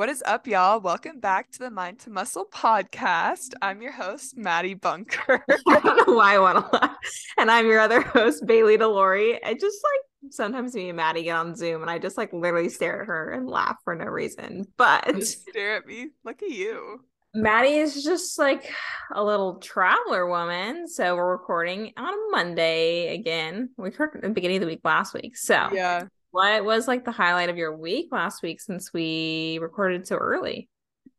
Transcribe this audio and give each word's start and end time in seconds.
What 0.00 0.08
is 0.08 0.22
up, 0.24 0.46
y'all? 0.46 0.80
Welcome 0.80 1.20
back 1.20 1.50
to 1.50 1.58
the 1.58 1.70
Mind 1.70 1.98
to 1.98 2.10
Muscle 2.10 2.46
podcast. 2.46 3.52
I'm 3.60 3.82
your 3.82 3.92
host, 3.92 4.34
Madie 4.34 4.72
Bunker. 4.72 5.44
I 5.68 5.78
don't 5.78 6.08
know 6.08 6.14
why 6.14 6.36
I 6.36 6.38
want 6.38 6.56
to 6.56 6.74
laugh. 6.74 6.96
And 7.36 7.50
I'm 7.50 7.66
your 7.66 7.80
other 7.80 8.00
host, 8.00 8.46
Baylee 8.46 8.78
Delauri. 8.78 9.38
I 9.44 9.52
just 9.52 9.76
like 9.84 10.32
sometimes 10.32 10.74
me 10.74 10.88
and 10.88 10.98
Madie 10.98 11.24
get 11.24 11.36
on 11.36 11.54
Zoom 11.54 11.82
and 11.82 11.90
I 11.90 11.98
just 11.98 12.16
like 12.16 12.32
literally 12.32 12.70
stare 12.70 13.02
at 13.02 13.08
her 13.08 13.30
and 13.32 13.46
laugh 13.46 13.76
for 13.84 13.94
no 13.94 14.06
reason. 14.06 14.64
But 14.78 15.22
stare 15.22 15.76
at 15.76 15.86
me. 15.86 16.08
Look 16.24 16.42
at 16.42 16.48
you. 16.48 17.04
Madie 17.36 17.76
is 17.76 18.02
just 18.02 18.38
like 18.38 18.72
a 19.14 19.22
little 19.22 19.56
traveler 19.56 20.26
woman. 20.26 20.88
So 20.88 21.14
we're 21.14 21.30
recording 21.30 21.92
on 21.98 22.14
a 22.14 22.30
Monday 22.30 23.14
again. 23.14 23.68
We 23.76 23.90
recorded 23.90 24.24
at 24.24 24.28
the 24.30 24.30
beginning 24.30 24.56
of 24.56 24.60
the 24.62 24.66
week 24.66 24.80
last 24.82 25.12
week. 25.12 25.36
So 25.36 25.68
Yeah. 25.74 26.06
What 26.30 26.64
was 26.64 26.88
like 26.88 27.04
the 27.04 27.10
highlight 27.10 27.48
of 27.48 27.56
your 27.56 27.76
week 27.76 28.08
last 28.12 28.42
week 28.42 28.60
since 28.60 28.92
we 28.92 29.58
recorded 29.60 30.06
so 30.06 30.16
early? 30.16 30.68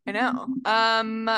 I 0.07 0.11
know. 0.13 0.47
Um, 0.65 1.29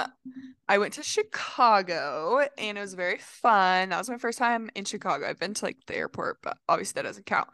I 0.70 0.78
went 0.78 0.94
to 0.94 1.04
Chicago 1.04 2.48
and 2.58 2.78
it 2.78 2.82
was 2.82 2.94
very 2.94 3.18
fun. 3.18 3.90
That 3.90 3.98
was 3.98 4.10
my 4.10 4.18
first 4.18 4.38
time 4.38 4.70
in 4.74 4.86
Chicago. 4.86 5.28
I've 5.28 5.40
been 5.40 5.54
to 5.56 5.66
like 5.66 5.78
the 5.86 5.98
airport, 5.98 6.42
but 6.42 6.58
obviously 6.70 6.94
that 6.96 7.08
doesn't 7.08 7.26
count. 7.26 7.50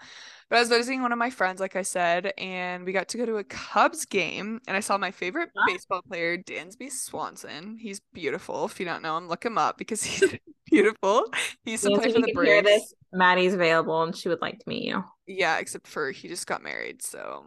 But 0.50 0.58
I 0.58 0.60
was 0.60 0.70
visiting 0.70 1.02
one 1.02 1.12
of 1.12 1.18
my 1.18 1.32
friends, 1.32 1.60
like 1.60 1.76
I 1.76 1.82
said, 1.82 2.34
and 2.38 2.86
we 2.86 2.92
got 2.92 3.08
to 3.10 3.18
go 3.18 3.26
to 3.26 3.38
a 3.38 3.44
Cubs 3.44 4.06
game 4.06 4.62
and 4.68 4.78
I 4.78 4.80
saw 4.82 4.98
my 4.98 5.12
favorite 5.12 5.50
baseball 5.68 6.04
player, 6.04 6.38
Dansby 6.38 6.92
Swanson. 6.92 7.78
He's 7.78 8.02
beautiful. 8.14 8.66
If 8.66 8.80
you 8.80 8.86
don't 8.86 9.02
know 9.02 9.18
him, 9.18 9.28
look 9.28 9.44
him 9.44 9.58
up 9.58 9.78
because 9.78 10.04
he's 10.04 10.36
beautiful. 10.72 11.26
He's 11.64 11.82
to 11.82 11.90
play 11.92 12.12
for 12.12 12.22
the 12.22 12.32
Braves. 12.34 12.66
this, 12.66 12.94
Madie's 13.14 13.54
available 13.54 14.04
and 14.04 14.16
she 14.16 14.30
would 14.30 14.42
like 14.42 14.60
to 14.60 14.70
meet 14.70 14.84
you. 14.84 15.04
Yeah, 15.28 15.58
except 15.58 15.88
for 15.88 16.12
he 16.12 16.28
just 16.28 16.48
got 16.48 16.64
married, 16.64 17.02
so 17.02 17.46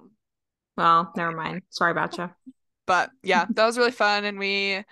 Well, 0.76 1.12
never 1.16 1.32
mind. 1.32 1.62
Sorry 1.70 1.90
about 1.92 2.16
you. 2.18 2.30
but 2.86 3.10
yeah, 3.22 3.46
that 3.54 3.66
was 3.66 3.78
really 3.78 3.92
fun 3.92 4.24
and 4.24 4.38
we 4.38 4.84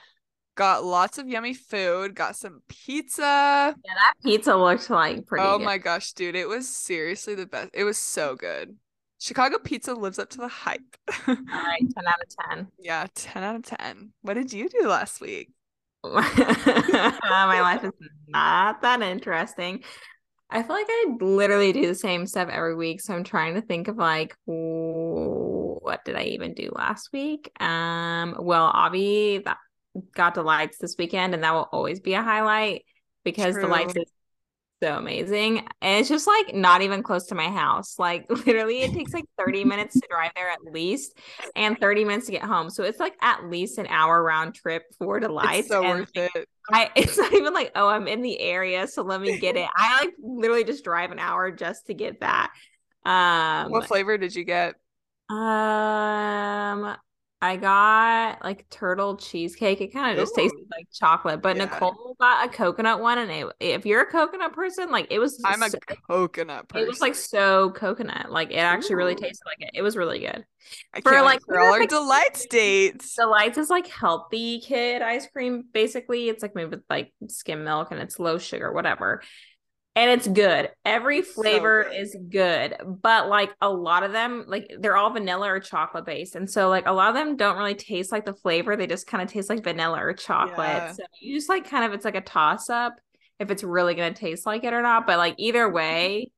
got 0.57 0.85
lots 0.85 1.19
of 1.19 1.29
yummy 1.29 1.55
food, 1.55 2.15
got 2.15 2.37
some 2.37 2.63
pizza. 2.69 3.23
Yeah, 3.85 3.95
that 3.95 4.15
pizza 4.23 4.55
looked 4.57 4.91
like 4.91 5.27
pretty 5.27 5.45
Oh 5.47 5.59
good. 5.59 5.65
my 5.65 5.79
gosh, 5.79 6.13
dude, 6.13 6.35
it 6.37 6.49
was 6.49 6.69
seriously 6.69 7.35
the 7.35 7.47
best. 7.47 7.71
It 7.75 7.85
was 7.85 7.99
so 7.99 8.37
good. 8.37 8.77
Chicago 9.19 9.59
pizza 9.59 9.93
lives 9.95 10.19
up 10.19 10.31
to 10.31 10.39
the 10.39 10.49
hype. 10.49 10.97
All 11.29 11.35
right, 11.37 11.81
10 11.95 12.07
out 12.07 12.23
of 12.23 12.57
10. 12.57 12.69
Yeah, 12.79 13.07
10 13.15 13.43
out 13.43 13.55
of 13.57 13.63
10. 13.63 14.13
What 14.23 14.35
did 14.35 14.53
you 14.53 14.69
do 14.69 14.89
last 14.89 15.21
week? 15.21 15.51
My 16.05 17.61
life 17.61 17.85
is 17.85 17.93
not 18.29 18.83
that 18.83 19.03
interesting. 19.03 19.83
I 20.53 20.63
feel 20.63 20.75
like 20.75 20.87
I 20.89 21.17
literally 21.21 21.73
do 21.73 21.87
the 21.87 21.95
same 21.95 22.27
stuff 22.27 22.49
every 22.49 22.75
week. 22.75 23.01
So 23.01 23.15
I'm 23.15 23.23
trying 23.25 23.55
to 23.55 23.61
think 23.61 23.89
of 23.89 23.97
like 23.97 24.35
what 24.47 26.05
did 26.05 26.17
I 26.17 26.25
even 26.25 26.55
do 26.55 26.71
last 26.75 27.11
week? 27.13 27.51
Um, 27.61 28.37
well, 28.39 28.67
Avi 28.67 29.45
got 30.15 30.35
the 30.35 30.43
lights 30.43 30.79
this 30.79 30.97
weekend, 30.99 31.35
and 31.35 31.45
that 31.45 31.53
will 31.53 31.69
always 31.73 32.01
be 32.01 32.15
a 32.15 32.23
highlight 32.23 32.85
because 33.25 33.55
the 33.55 33.67
lights 33.67 33.97
is 33.97 34.11
so 34.83 34.97
amazing. 34.97 35.59
And 35.83 36.01
it's 36.01 36.09
just 36.09 36.27
like 36.27 36.55
not 36.55 36.83
even 36.83 37.03
close 37.03 37.27
to 37.27 37.35
my 37.35 37.49
house. 37.49 37.99
Like 37.99 38.27
literally 38.47 38.83
it 38.83 38.93
takes 38.93 39.13
like 39.13 39.27
30 39.39 39.65
minutes 39.65 39.99
to 40.01 40.07
drive 40.11 40.33
there 40.35 40.49
at 40.51 40.61
least 40.73 41.19
and 41.55 41.79
30 41.79 42.05
minutes 42.05 42.27
to 42.27 42.33
get 42.33 42.43
home. 42.43 42.71
So 42.71 42.85
it's 42.85 42.99
like 43.01 43.15
at 43.21 43.45
least 43.45 43.79
an 43.79 43.87
hour 43.89 44.23
round 44.23 44.55
trip 44.55 44.85
for. 44.99 45.21
It's 45.43 45.67
so 45.69 45.83
and 45.83 45.99
worth 45.99 46.11
it. 46.17 46.49
I 46.73 46.91
it's 46.97 47.19
not 47.19 47.33
even 47.33 47.53
like, 47.55 47.73
oh, 47.75 47.89
I'm 47.89 48.09
in 48.09 48.23
the 48.23 48.41
area, 48.41 48.87
so 48.87 49.03
let 49.03 49.21
me 49.21 49.33
get 49.33 49.57
it. 49.57 49.69
I 49.75 50.01
like 50.05 50.15
literally 50.23 50.65
just 50.65 50.85
drive 50.85 51.13
an 51.13 51.19
hour 51.19 51.51
just 51.51 51.87
to 51.87 51.95
get 51.95 52.21
that. 52.21 52.53
Um 53.05 53.71
What 53.71 53.87
flavor 53.87 54.19
did 54.19 54.35
you 54.35 54.45
get? 54.45 54.75
um 55.29 56.97
I 57.43 57.57
got 57.57 58.45
like 58.45 58.69
turtle 58.69 59.17
cheesecake. 59.17 59.81
It 59.81 59.93
kind 59.95 60.11
of 60.11 60.23
just 60.23 60.35
tasted 60.35 60.67
like 60.71 60.87
chocolate, 60.93 61.41
but 61.41 61.57
Yeah. 61.57 61.65
Nicole 61.65 62.15
got 62.21 62.47
a 62.47 62.51
coconut 62.51 63.01
one 63.01 63.17
and 63.19 63.31
it, 63.31 63.47
if 63.61 63.87
you're 63.87 64.03
a 64.03 64.07
coconut 64.11 64.53
person, 64.53 64.91
like 64.91 65.07
it 65.11 65.19
was 65.19 65.41
I'm 65.45 65.63
a 65.63 65.71
coconut 66.07 66.69
person. 66.69 66.85
it 66.85 66.89
was 66.89 67.01
like 67.01 67.15
so 67.15 67.71
coconut. 67.71 68.31
Like 68.31 68.51
it 68.51 68.57
actually 68.57 68.97
really 68.97 69.15
tasted 69.15 69.43
like 69.47 69.57
it. 69.61 69.71
It 69.73 69.81
was 69.83 69.97
really 69.97 70.19
good. 70.19 70.45
I 70.93 71.01
for, 71.01 71.23
like, 71.23 71.41
for 71.47 71.59
all 71.59 71.69
our 71.69 71.73
perfect- 71.79 71.91
delights 71.91 72.47
dates. 72.47 73.17
Delights 73.17 73.57
is 73.57 73.71
like 73.71 73.87
healthy 73.87 74.61
kid 74.61 75.01
ice 75.01 75.27
cream. 75.27 75.65
Basically, 75.73 76.29
it's 76.29 76.43
like 76.43 76.55
made 76.55 76.71
with 76.71 76.83
like 76.91 77.13
skim 77.29 77.65
milk 77.65 77.91
and 77.91 78.01
it's 78.01 78.19
low 78.19 78.37
sugar, 78.37 78.71
whatever. 78.71 79.23
And 79.97 80.11
it's 80.11 80.29
good. 80.29 80.71
Every 80.85 81.19
It's 81.19 81.35
so 81.35 81.43
flavor 81.43 81.85
good. 81.85 82.01
is 82.01 82.17
good, 82.29 82.77
but 83.03 83.29
like 83.29 83.51
a 83.61 83.69
lot 83.69 84.05
of 84.05 84.13
them, 84.13 84.45
like 84.47 84.71
they're 84.79 84.97
all 84.97 85.11
vanilla 85.11 85.49
or 85.51 85.59
chocolate 85.59 86.05
based, 86.05 86.37
and 86.37 86.49
so 86.49 86.69
like 86.69 86.87
a 86.87 86.93
lot 86.93 87.09
of 87.09 87.15
them 87.17 87.37
don't 87.37 87.57
really 87.57 87.75
taste 87.75 88.13
like 88.13 88.25
the 88.25 88.33
flavor. 88.33 88.77
They 88.77 88.87
just 88.87 89.09
kind 89.09 89.21
of 89.21 89.29
taste 89.29 89.51
like 89.51 89.65
vanilla 89.65 89.99
or 89.99 90.13
chocolate. 90.13 90.69
Yeah. 90.69 90.93
So 90.93 91.03
you 91.21 91.37
just 91.37 91.49
like 91.49 91.69
kind 91.69 91.85
of 91.85 91.93
it's 91.93 92.05
like 92.05 92.15
a 92.15 92.21
toss 92.21 92.71
up 92.71 92.95
if 93.41 93.51
it's 93.51 93.65
really 93.65 93.95
gonna 93.95 94.15
taste 94.15 94.47
like 94.47 94.63
it 94.63 94.73
or 94.73 94.81
not. 94.81 95.09
But 95.09 95.19
like 95.19 95.35
either 95.39 95.67
mm-hmm. 95.67 95.75
way, 95.75 96.33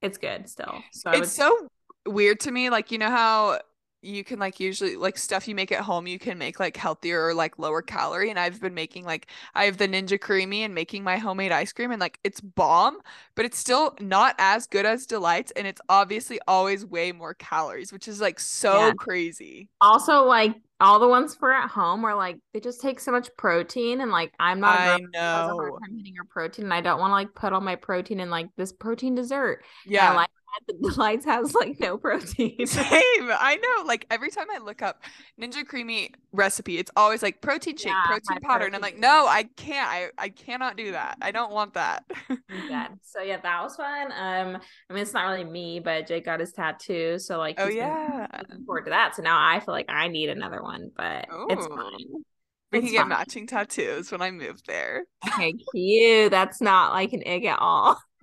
it's 0.00 0.18
good 0.18 0.48
still. 0.48 0.80
So 0.92 1.10
I 1.10 1.14
would 1.14 1.24
it's 1.24 1.32
so 1.32 1.68
weird 2.06 2.38
to 2.40 2.52
me 2.52 2.70
like 2.70 2.92
you 2.92 2.98
know 2.98 3.10
how 3.10 3.58
you 4.04 4.22
can 4.24 4.38
like 4.38 4.60
usually 4.60 4.96
like 4.96 5.16
stuff 5.18 5.48
you 5.48 5.54
make 5.54 5.72
at 5.72 5.80
home 5.80 6.06
you 6.06 6.18
can 6.18 6.38
make 6.38 6.60
like 6.60 6.76
healthier 6.76 7.24
or 7.26 7.34
like 7.34 7.58
lower 7.58 7.82
calorie 7.82 8.30
and 8.30 8.38
I've 8.38 8.60
been 8.60 8.74
making 8.74 9.04
like 9.04 9.28
I 9.54 9.64
have 9.64 9.78
the 9.78 9.88
Ninja 9.88 10.18
Creami 10.18 10.60
and 10.60 10.74
making 10.74 11.02
my 11.02 11.16
homemade 11.16 11.52
ice 11.52 11.72
cream 11.72 11.90
and 11.90 12.00
like 12.00 12.18
it's 12.24 12.40
bomb 12.40 12.98
but 13.34 13.44
it's 13.44 13.58
still 13.58 13.94
not 14.00 14.34
as 14.38 14.66
good 14.66 14.86
as 14.86 15.06
Delights 15.06 15.52
and 15.56 15.66
it's 15.66 15.80
obviously 15.88 16.38
always 16.46 16.84
way 16.84 17.12
more 17.12 17.34
calories 17.34 17.92
which 17.92 18.08
is 18.08 18.20
like 18.20 18.38
so 18.40 18.88
Yeah. 18.88 18.92
crazy 18.92 19.68
also 19.80 20.24
like 20.24 20.54
all 20.80 20.98
the 20.98 21.08
ones 21.08 21.34
for 21.34 21.52
at 21.52 21.70
home 21.70 22.04
are 22.04 22.14
like 22.14 22.36
they 22.52 22.60
just 22.60 22.80
take 22.80 23.00
so 23.00 23.12
much 23.12 23.30
protein 23.36 24.00
and 24.00 24.10
like 24.10 24.32
I'm 24.38 24.60
not 24.60 24.80
I 24.80 24.84
girl 24.84 24.98
who 24.98 25.38
has 25.38 25.46
a 25.48 25.54
hard 25.54 25.74
hitting 25.96 26.16
her 26.16 26.24
protein 26.24 26.64
and 26.66 26.74
I 26.74 26.80
don't 26.80 26.98
want 27.00 27.10
to 27.10 27.14
like 27.14 27.34
put 27.34 27.52
all 27.52 27.60
my 27.60 27.76
protein 27.76 28.20
in 28.20 28.30
like 28.30 28.48
this 28.56 28.72
protein 28.72 29.14
dessert. 29.14 29.64
And 29.86 29.92
yeah 29.92 30.10
like 30.14 30.28
that 30.28 30.33
the 30.68 30.94
lines 30.96 31.24
has 31.24 31.54
like 31.54 31.78
no 31.80 31.98
protein. 31.98 32.66
Same. 32.66 32.88
I 33.30 33.56
know. 33.62 33.84
Like 33.86 34.06
every 34.10 34.30
time 34.30 34.46
I 34.50 34.58
look 34.58 34.80
up 34.82 35.02
Ninja 35.40 35.64
Creami 35.64 36.14
recipe, 36.32 36.78
it's 36.78 36.90
always 36.96 37.22
like 37.22 37.40
protein 37.42 37.76
shake, 37.76 37.92
Yeah, 37.92 38.02
protein 38.02 38.40
powder. 38.40 38.64
And 38.66 38.74
I'm 38.74 38.80
like, 38.80 38.98
no, 38.98 39.26
I 39.26 39.44
can't. 39.56 39.88
I, 39.88 40.08
I 40.24 40.28
cannot 40.30 40.76
do 40.76 40.92
that. 40.92 41.18
I 41.20 41.30
don't 41.30 41.52
want 41.52 41.74
that. 41.74 42.04
Good. 42.50 42.88
So 43.02 43.22
yeah, 43.22 43.38
that 43.40 43.62
was 43.62 43.76
fun. 43.76 44.12
Um, 44.12 44.60
I 44.90 44.92
mean 44.92 45.02
it's 45.02 45.12
not 45.12 45.24
really 45.30 45.44
me, 45.44 45.80
but 45.80 46.06
Jake 46.06 46.24
got 46.24 46.40
his 46.40 46.52
tattoo, 46.52 47.18
so 47.18 47.38
like 47.38 47.58
oh 47.58 47.68
yeah. 47.68 48.26
looking 48.38 48.64
forward 48.64 48.84
to 48.86 48.90
that. 48.90 49.14
So 49.16 49.22
now 49.22 49.38
I 49.38 49.60
feel 49.60 49.74
like 49.74 49.86
I 49.88 50.08
need 50.08 50.28
another 50.30 50.62
one, 50.62 50.90
but 50.96 51.28
it's 51.48 51.66
Ooh. 51.66 51.74
fine. 51.74 52.24
We 52.72 52.80
It's 52.80 52.86
can 52.86 52.92
get 52.92 53.06
matching 53.06 53.46
tattoos 53.46 54.10
when 54.12 54.22
I 54.22 54.30
move 54.30 54.62
there. 54.66 55.04
Okay, 55.26 55.54
cute. 55.72 56.30
That's 56.30 56.60
not 56.60 56.92
like 56.92 57.12
an 57.12 57.26
egg 57.26 57.44
at 57.44 57.58
all. 57.58 58.00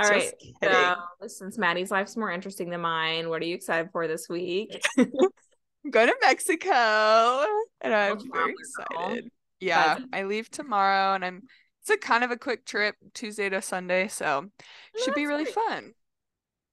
All 0.00 0.10
Just 0.10 0.34
right. 0.40 0.54
kidding. 0.62 0.94
So 1.20 1.26
since 1.28 1.58
Madie's 1.58 1.90
life's 1.90 2.16
more 2.16 2.30
interesting 2.30 2.70
than 2.70 2.80
mine, 2.80 3.28
what 3.28 3.42
are 3.42 3.46
you 3.46 3.54
excited 3.54 3.90
for 3.92 4.08
this 4.08 4.28
week? 4.28 4.82
I'm 4.98 5.90
going 5.90 6.08
to 6.08 6.16
Mexico 6.22 7.44
and 7.80 7.94
I'm 7.94 8.18
traveler 8.18 8.30
very 8.32 8.54
excited. 8.58 9.30
Yeah, 9.60 9.98
I 10.12 10.22
leave 10.24 10.50
tomorrow 10.50 11.14
and 11.14 11.24
I'm 11.24 11.42
it's 11.82 11.90
a 11.90 11.96
kind 11.96 12.24
of 12.24 12.30
a 12.30 12.36
quick 12.36 12.66
trip, 12.66 12.94
Tuesday 13.14 13.48
to 13.48 13.62
Sunday, 13.62 14.08
so 14.08 14.46
oh, 14.46 15.02
should 15.02 15.14
be 15.14 15.26
really 15.26 15.44
great. 15.44 15.54
fun. 15.54 15.94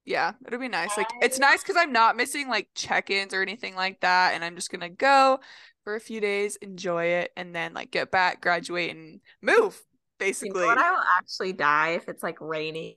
Yeah, 0.05 0.33
it'll 0.45 0.59
be 0.59 0.67
nice. 0.67 0.97
Like 0.97 1.09
it's 1.21 1.39
nice 1.39 1.61
because 1.61 1.75
I'm 1.77 1.93
not 1.93 2.15
missing 2.15 2.49
like 2.49 2.69
check-ins 2.75 3.33
or 3.33 3.41
anything 3.41 3.75
like 3.75 4.01
that, 4.01 4.33
and 4.33 4.43
I'm 4.43 4.55
just 4.55 4.69
gonna 4.69 4.89
go 4.89 5.39
for 5.83 5.95
a 5.95 5.99
few 5.99 6.19
days, 6.19 6.57
enjoy 6.57 7.05
it, 7.05 7.31
and 7.37 7.55
then 7.55 7.73
like 7.73 7.91
get 7.91 8.11
back, 8.11 8.41
graduate, 8.41 8.91
and 8.91 9.21
move. 9.41 9.81
You 10.19 10.27
Basically. 10.27 10.61
know 10.61 10.67
what? 10.67 10.77
I 10.77 10.91
will 10.91 11.03
actually 11.17 11.53
die 11.53 11.89
if 11.89 12.09
it's 12.09 12.23
like 12.23 12.41
raining 12.41 12.95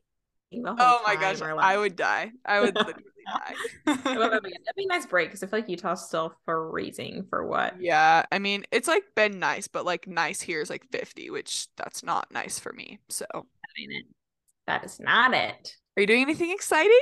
Oh 0.52 1.00
my 1.06 1.16
gosh, 1.16 1.40
or, 1.40 1.60
I 1.60 1.76
would 1.76 1.96
die. 1.96 2.32
I 2.44 2.60
would 2.60 2.74
literally 2.74 3.04
die. 3.26 3.54
that'd, 3.86 4.42
be, 4.42 4.50
that'd 4.50 4.76
be 4.76 4.84
a 4.84 4.88
nice 4.88 5.06
break 5.06 5.28
because 5.28 5.42
I 5.42 5.46
feel 5.46 5.60
like 5.60 5.68
Utah's 5.68 6.06
still 6.06 6.34
freezing 6.44 7.26
for 7.30 7.46
what? 7.46 7.80
Yeah, 7.80 8.24
I 8.32 8.38
mean, 8.38 8.64
it's 8.72 8.88
like 8.88 9.04
been 9.14 9.38
nice, 9.38 9.68
but 9.68 9.84
like 9.84 10.08
nice 10.08 10.40
here 10.40 10.60
is 10.60 10.70
like 10.70 10.84
50, 10.90 11.30
which 11.30 11.68
that's 11.76 12.02
not 12.02 12.32
nice 12.32 12.58
for 12.58 12.72
me. 12.72 12.98
So. 13.08 13.26
That 14.66 14.84
is 14.84 15.00
not 15.00 15.34
it. 15.34 15.76
Are 15.96 16.00
you 16.00 16.06
doing 16.06 16.22
anything 16.22 16.50
exciting? 16.50 17.00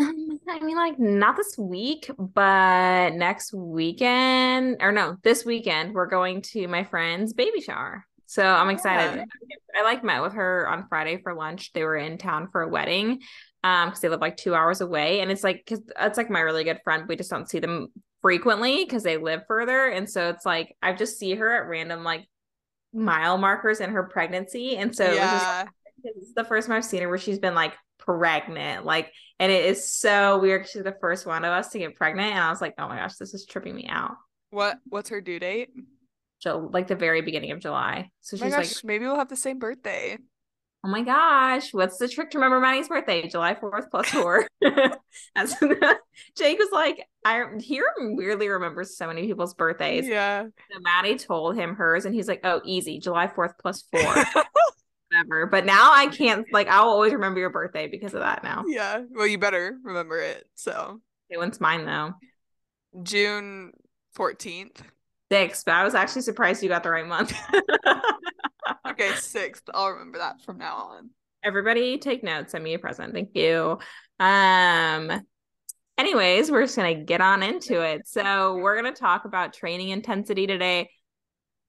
Um, 0.00 0.40
I 0.48 0.60
mean, 0.60 0.76
like 0.76 0.98
not 0.98 1.36
this 1.36 1.56
week, 1.58 2.10
but 2.18 3.14
next 3.14 3.52
weekend, 3.52 4.76
or 4.80 4.92
no, 4.92 5.16
this 5.22 5.44
weekend, 5.44 5.94
we're 5.94 6.06
going 6.06 6.42
to 6.42 6.68
my 6.68 6.84
friend's 6.84 7.32
baby 7.32 7.60
shower. 7.60 8.04
So 8.28 8.44
I'm 8.44 8.68
excited. 8.68 9.16
Yeah. 9.16 9.56
I 9.80 9.84
like 9.84 10.04
met 10.04 10.20
with 10.20 10.34
her 10.34 10.68
on 10.68 10.86
Friday 10.86 11.18
for 11.22 11.32
lunch. 11.34 11.72
They 11.72 11.82
were 11.82 11.96
in 11.96 12.18
town 12.18 12.48
for 12.52 12.60
a 12.60 12.68
wedding, 12.68 13.22
um, 13.64 13.88
because 13.88 14.00
they 14.00 14.10
live 14.10 14.20
like 14.20 14.36
two 14.36 14.54
hours 14.54 14.82
away, 14.82 15.20
and 15.20 15.30
it's 15.30 15.42
like 15.42 15.64
because 15.64 15.82
it's 15.98 16.18
like 16.18 16.28
my 16.28 16.40
really 16.40 16.62
good 16.62 16.80
friend. 16.84 17.08
We 17.08 17.16
just 17.16 17.30
don't 17.30 17.48
see 17.48 17.58
them 17.58 17.88
frequently 18.20 18.84
because 18.84 19.02
they 19.02 19.16
live 19.16 19.44
further, 19.48 19.86
and 19.86 20.08
so 20.08 20.28
it's 20.28 20.44
like 20.44 20.76
I 20.82 20.92
just 20.92 21.18
see 21.18 21.36
her 21.36 21.54
at 21.56 21.68
random 21.68 22.04
like 22.04 22.28
mile 22.92 23.38
markers 23.38 23.80
in 23.80 23.90
her 23.90 24.02
pregnancy, 24.02 24.76
and 24.76 24.94
so 24.94 25.06
just 25.06 25.16
yeah. 25.16 25.64
because 25.96 26.22
it's 26.22 26.34
the 26.34 26.44
first 26.44 26.68
time 26.68 26.76
I've 26.76 26.84
seen 26.84 27.00
her 27.00 27.08
where 27.08 27.16
she's 27.16 27.38
been 27.38 27.54
like 27.54 27.72
pregnant. 27.98 28.84
Like, 28.84 29.10
and 29.38 29.50
it 29.50 29.64
is 29.64 29.90
so 29.90 30.38
weird. 30.38 30.68
She's 30.68 30.84
the 30.84 30.96
first 31.00 31.24
one 31.24 31.46
of 31.46 31.52
us 31.52 31.70
to 31.70 31.78
get 31.78 31.96
pregnant. 31.96 32.32
And 32.32 32.44
I 32.44 32.50
was 32.50 32.60
like, 32.60 32.74
oh 32.76 32.88
my 32.88 32.96
gosh, 32.96 33.16
this 33.16 33.32
is 33.32 33.46
tripping 33.46 33.74
me 33.74 33.86
out. 33.88 34.16
What 34.50 34.78
what's 34.84 35.08
her 35.08 35.22
due 35.22 35.38
date? 35.38 35.70
So 36.38 36.70
like 36.72 36.86
the 36.86 36.94
very 36.94 37.22
beginning 37.22 37.50
of 37.50 37.60
July. 37.60 38.10
So 38.20 38.36
oh 38.36 38.44
she's 38.44 38.54
gosh, 38.54 38.76
like, 38.76 38.84
maybe 38.84 39.04
we'll 39.04 39.16
have 39.16 39.28
the 39.28 39.36
same 39.36 39.58
birthday. 39.58 40.18
Oh 40.84 40.88
my 40.88 41.02
gosh, 41.02 41.74
what's 41.74 41.98
the 41.98 42.06
trick 42.06 42.30
to 42.30 42.38
remember 42.38 42.60
Madie's 42.60 42.88
birthday? 42.88 43.26
July 43.28 43.54
4th 43.54 43.90
plus 43.90 44.08
four. 44.10 44.46
As 45.34 45.56
Jake 46.36 46.58
was 46.58 46.70
like, 46.72 47.04
I 47.24 47.44
he 47.60 47.82
weirdly 47.98 48.48
remembers 48.48 48.96
so 48.96 49.08
many 49.08 49.26
people's 49.26 49.54
birthdays. 49.54 50.06
Yeah. 50.06 50.44
So 50.44 50.80
Madie 50.80 51.18
told 51.18 51.56
him 51.56 51.74
hers, 51.74 52.04
and 52.04 52.14
he's 52.14 52.28
like, 52.28 52.40
Oh, 52.44 52.60
easy, 52.64 53.00
July 53.00 53.26
4th 53.26 53.54
plus 53.60 53.82
four. 53.92 54.24
Whatever. 55.10 55.46
But 55.46 55.66
now 55.66 55.92
I 55.92 56.06
can't 56.06 56.46
like 56.52 56.68
I'll 56.68 56.88
always 56.88 57.12
remember 57.12 57.40
your 57.40 57.50
birthday 57.50 57.88
because 57.88 58.14
of 58.14 58.20
that 58.20 58.44
now. 58.44 58.62
Yeah. 58.68 59.02
Well, 59.10 59.26
you 59.26 59.38
better 59.38 59.76
remember 59.82 60.20
it. 60.20 60.46
So 60.54 61.00
okay, 61.30 61.38
when's 61.38 61.60
mine 61.60 61.86
though? 61.86 62.12
June 63.02 63.72
14th. 64.16 64.80
Six, 65.30 65.64
but 65.64 65.74
I 65.74 65.84
was 65.84 65.94
actually 65.94 66.22
surprised 66.22 66.62
you 66.62 66.68
got 66.68 66.82
the 66.82 66.90
right 66.90 67.06
month. 67.06 67.34
okay, 68.88 69.12
sixth. 69.16 69.64
I'll 69.74 69.90
remember 69.90 70.18
that 70.18 70.40
from 70.42 70.58
now 70.58 70.76
on. 70.76 71.10
Everybody 71.44 71.98
take 71.98 72.24
notes. 72.24 72.52
Send 72.52 72.64
me 72.64 72.74
a 72.74 72.78
present. 72.78 73.12
Thank 73.12 73.34
you. 73.34 73.78
Um 74.18 75.22
anyways, 75.98 76.50
we're 76.50 76.62
just 76.62 76.76
gonna 76.76 76.94
get 76.94 77.20
on 77.20 77.42
into 77.42 77.82
it. 77.82 78.08
So 78.08 78.56
we're 78.56 78.76
gonna 78.76 78.92
talk 78.92 79.24
about 79.26 79.52
training 79.52 79.90
intensity 79.90 80.46
today. 80.46 80.90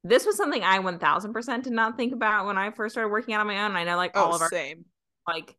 This 0.04 0.26
was 0.26 0.38
something 0.38 0.64
I 0.64 0.80
1000% 0.80 1.64
did 1.64 1.74
not 1.74 1.98
think 1.98 2.14
about 2.14 2.46
when 2.46 2.58
I 2.58 2.72
first 2.72 2.94
started 2.94 3.10
working 3.10 3.34
out 3.34 3.42
on 3.42 3.48
my 3.48 3.66
own. 3.66 3.76
I 3.76 3.84
know 3.84 3.98
like 3.98 4.16
all 4.16 4.32
oh, 4.32 4.36
of 4.36 4.42
our 4.42 4.50
same. 4.50 4.86
like 5.28 5.56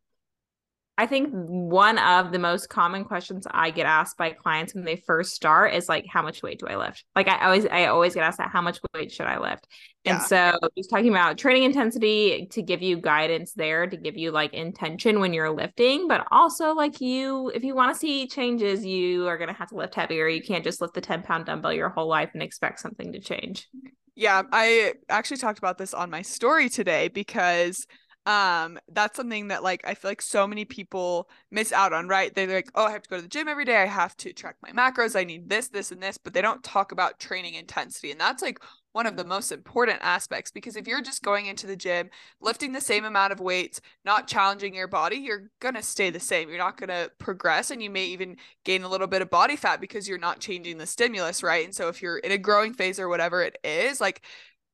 I 1.01 1.07
think 1.07 1.29
one 1.31 1.97
of 1.97 2.31
the 2.31 2.37
most 2.37 2.69
common 2.69 3.05
questions 3.05 3.47
I 3.49 3.71
get 3.71 3.87
asked 3.87 4.17
by 4.17 4.33
clients 4.33 4.75
when 4.75 4.85
they 4.85 4.97
first 4.97 5.33
start 5.33 5.73
is 5.73 5.89
like, 5.89 6.05
how 6.05 6.21
much 6.21 6.43
weight 6.43 6.59
do 6.59 6.67
I 6.67 6.75
lift? 6.75 7.05
Like 7.15 7.27
I 7.27 7.43
always, 7.43 7.65
I 7.65 7.85
always 7.87 8.13
get 8.13 8.23
asked 8.23 8.37
that, 8.37 8.51
how 8.51 8.61
much 8.61 8.77
weight 8.93 9.11
should 9.11 9.25
I 9.25 9.39
lift? 9.39 9.65
Yeah. 10.03 10.17
And 10.17 10.21
so 10.21 10.59
just 10.77 10.91
talking 10.91 11.09
about 11.09 11.39
training 11.39 11.63
intensity 11.63 12.45
to 12.51 12.61
give 12.61 12.83
you 12.83 12.97
guidance 12.97 13.53
there, 13.53 13.87
to 13.87 13.97
give 13.97 14.15
you 14.15 14.29
like 14.29 14.53
intention 14.53 15.19
when 15.19 15.33
you're 15.33 15.49
lifting, 15.49 16.07
but 16.07 16.27
also 16.29 16.75
like 16.75 17.01
you, 17.01 17.51
if 17.55 17.63
you 17.63 17.73
want 17.73 17.95
to 17.95 17.99
see 17.99 18.27
changes, 18.27 18.85
you 18.85 19.27
are 19.27 19.39
going 19.39 19.49
to 19.49 19.55
have 19.55 19.69
to 19.69 19.75
lift 19.75 19.95
heavier. 19.95 20.27
You 20.27 20.43
can't 20.43 20.63
just 20.63 20.81
lift 20.81 20.93
the 20.93 21.01
10 21.01 21.23
pound 21.23 21.47
dumbbell 21.47 21.73
your 21.73 21.89
whole 21.89 22.09
life 22.09 22.29
and 22.35 22.43
expect 22.43 22.79
something 22.79 23.11
to 23.13 23.19
change. 23.19 23.67
Yeah, 24.13 24.43
I 24.51 24.93
actually 25.09 25.37
talked 25.37 25.57
about 25.57 25.79
this 25.79 25.95
on 25.95 26.11
my 26.11 26.21
story 26.21 26.69
today 26.69 27.07
because 27.07 27.87
um 28.27 28.77
that's 28.91 29.17
something 29.17 29.47
that 29.47 29.63
like 29.63 29.81
i 29.83 29.95
feel 29.95 30.11
like 30.11 30.21
so 30.21 30.45
many 30.45 30.63
people 30.63 31.27
miss 31.49 31.71
out 31.71 31.91
on 31.91 32.07
right? 32.07 32.35
They're 32.35 32.47
like 32.47 32.71
oh 32.75 32.85
i 32.85 32.91
have 32.91 33.01
to 33.01 33.09
go 33.09 33.15
to 33.15 33.21
the 33.21 33.27
gym 33.27 33.47
every 33.47 33.65
day. 33.65 33.77
I 33.77 33.85
have 33.85 34.15
to 34.17 34.31
track 34.33 34.57
my 34.61 34.71
macros. 34.71 35.19
I 35.19 35.23
need 35.23 35.49
this 35.49 35.69
this 35.69 35.91
and 35.91 36.01
this 36.01 36.17
but 36.17 36.33
they 36.33 36.41
don't 36.41 36.63
talk 36.63 36.91
about 36.91 37.19
training 37.19 37.55
intensity 37.55 38.11
and 38.11 38.19
that's 38.19 38.43
like 38.43 38.59
one 38.93 39.07
of 39.07 39.15
the 39.15 39.23
most 39.23 39.51
important 39.51 39.99
aspects 40.01 40.51
because 40.51 40.75
if 40.75 40.85
you're 40.85 41.01
just 41.01 41.23
going 41.23 41.45
into 41.45 41.65
the 41.65 41.75
gym 41.75 42.09
lifting 42.41 42.73
the 42.73 42.81
same 42.81 43.05
amount 43.05 43.31
of 43.31 43.39
weights 43.39 43.79
not 44.03 44.27
challenging 44.27 44.75
your 44.75 44.87
body 44.87 45.15
you're 45.15 45.49
going 45.59 45.75
to 45.75 45.81
stay 45.81 46.09
the 46.09 46.19
same. 46.19 46.49
You're 46.49 46.57
not 46.57 46.77
going 46.77 46.89
to 46.89 47.11
progress 47.17 47.71
and 47.71 47.81
you 47.81 47.89
may 47.89 48.05
even 48.05 48.37
gain 48.65 48.83
a 48.83 48.89
little 48.89 49.07
bit 49.07 49.21
of 49.21 49.29
body 49.29 49.55
fat 49.55 49.81
because 49.81 50.07
you're 50.07 50.17
not 50.17 50.39
changing 50.39 50.77
the 50.77 50.85
stimulus 50.85 51.41
right? 51.41 51.65
And 51.65 51.73
so 51.73 51.87
if 51.87 52.01
you're 52.01 52.17
in 52.17 52.31
a 52.31 52.37
growing 52.37 52.73
phase 52.73 52.99
or 52.99 53.07
whatever 53.07 53.41
it 53.41 53.57
is 53.63 54.01
like 54.01 54.21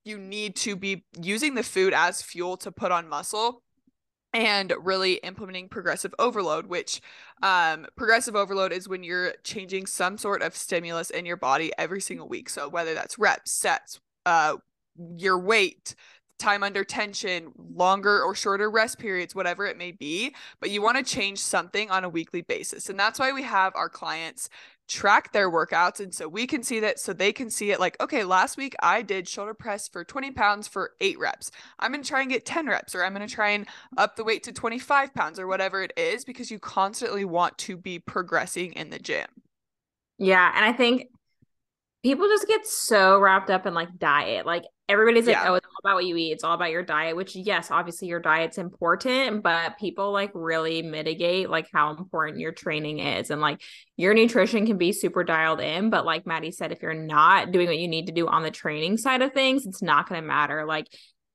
you 0.08 0.18
need 0.18 0.56
to 0.56 0.76
be 0.76 1.04
using 1.22 1.56
the 1.56 1.64
food 1.64 1.94
as 1.94 2.22
fuel 2.22 2.58
to 2.58 2.72
put 2.72 2.92
on 2.92 3.08
muscle 3.08 3.62
and 4.34 4.74
really 4.80 5.16
implementing 5.16 5.70
progressive 5.70 6.14
overload 6.20 6.68
which 6.68 7.02
um, 7.44 7.86
progressive 7.96 8.36
overload 8.36 8.72
is 8.72 8.88
when 8.88 9.04
you're 9.04 9.34
changing 9.44 9.86
some 9.86 10.18
sort 10.18 10.42
of 10.42 10.56
stimulus 10.56 11.10
in 11.10 11.26
your 11.26 11.38
body 11.38 11.72
every 11.78 12.02
single 12.02 12.28
week. 12.28 12.50
So 12.50 12.68
whether 12.68 12.94
that's 12.94 13.18
reps 13.18 13.52
sets 13.52 14.00
uh, 14.26 14.58
your 15.18 15.40
weight 15.40 15.96
time 16.40 16.62
under 16.62 16.84
tension 16.84 17.52
longer 17.74 18.22
or 18.22 18.36
shorter 18.36 18.70
rest 18.70 19.00
periods 19.00 19.34
whatever 19.34 19.66
it 19.66 19.76
may 19.76 19.92
be 19.92 20.36
but 20.60 20.70
you 20.70 20.84
want 20.84 20.96
to 20.98 21.04
change 21.04 21.40
something 21.40 21.90
on 21.90 22.04
a 22.04 22.10
weekly 22.10 22.42
basis. 22.42 22.90
And 22.90 23.00
that's 23.00 23.20
why 23.20 23.32
we 23.32 23.44
have 23.44 23.76
our 23.76 23.90
clients 23.90 24.50
track 24.88 25.34
their 25.34 25.52
workouts 25.52 26.00
and 26.00 26.14
so 26.14 26.28
we 26.28 26.48
can 26.48 26.64
see 26.64 26.80
that 26.80 26.98
so 27.00 27.12
they 27.12 27.34
can 27.34 27.50
see 27.50 27.72
it 27.72 27.80
like 27.80 28.00
okay 28.02 28.24
last 28.24 28.56
week 28.56 28.74
i 28.82 29.02
did 29.02 29.28
shoulder 29.28 29.54
press 29.54 29.88
for 29.88 30.04
20 30.04 30.32
pounds 30.32 30.68
for 30.68 30.92
eight 31.02 31.20
reps. 31.20 31.52
I'm 31.80 31.92
going 31.92 32.04
to 32.04 32.08
try 32.08 32.22
and 32.22 32.30
get 32.30 32.46
10 32.46 32.68
reps 32.68 32.96
or 32.96 33.04
i'm 33.04 33.14
going 33.14 33.28
to 33.28 33.34
try 33.34 33.50
and 33.50 33.68
up 33.98 34.16
the 34.16 34.24
weight 34.24 34.44
to 34.44 34.54
25 34.54 35.14
pounds 35.14 35.40
or 35.40 35.48
whatever 35.48 35.84
it 35.84 35.92
is 35.98 36.24
because 36.24 36.50
you 36.50 36.58
constantly 36.58 37.26
want 37.26 37.58
to 37.60 37.76
be 37.76 38.00
progressing 38.00 38.74
in 38.74 38.90
the 38.90 39.00
gym. 39.00 39.28
Yeah 40.18 40.52
and 40.56 40.64
i 40.64 40.72
think 40.72 41.10
people 42.04 42.28
just 42.28 42.48
get 42.48 42.66
so 42.66 43.20
wrapped 43.20 43.50
up 43.50 43.66
in 43.66 43.74
like 43.74 44.00
diet 44.00 44.46
like 44.46 44.64
everybody's 44.90 45.28
like, 45.28 45.36
yeah. 45.36 45.50
oh, 45.50 45.56
it's 45.56 45.66
all 45.66 45.80
about 45.84 45.96
what 45.96 46.06
you 46.06 46.16
eat. 46.16 46.32
It's 46.32 46.44
all 46.44 46.54
about 46.54 46.72
your 46.72 46.84
diet, 46.84 47.16
which 47.16 47.36
yes, 47.36 47.72
obviously 47.72 48.08
your 48.08 48.22
diet's 48.22 48.58
important, 48.58 49.44
but 49.44 49.78
people 49.78 50.12
like 50.12 50.32
really 50.34 50.82
mitigate 50.82 51.50
like 51.50 51.68
how 51.74 51.92
important 51.92 52.40
your 52.40 52.54
training 52.54 53.00
is. 53.00 53.30
And 53.30 53.42
like 53.42 53.62
your 53.98 54.14
nutrition 54.14 54.66
can 54.66 54.78
be 54.78 54.94
super 54.94 55.24
dialed 55.24 55.60
in, 55.60 55.90
but 55.90 56.06
like 56.06 56.26
Madie 56.26 56.54
said, 56.54 56.72
if 56.72 56.82
you're 56.82 56.94
not 56.94 57.52
doing 57.52 57.68
what 57.68 57.78
you 57.78 57.88
need 57.88 58.08
to 58.08 58.14
do 58.14 58.28
on 58.28 58.44
the 58.44 58.52
training 58.52 58.98
side 58.98 59.22
of 59.22 59.34
things, 59.34 59.66
it's 59.66 59.82
not 59.82 60.08
going 60.08 60.22
to 60.22 60.28
matter. 60.28 60.66
Like 60.66 60.88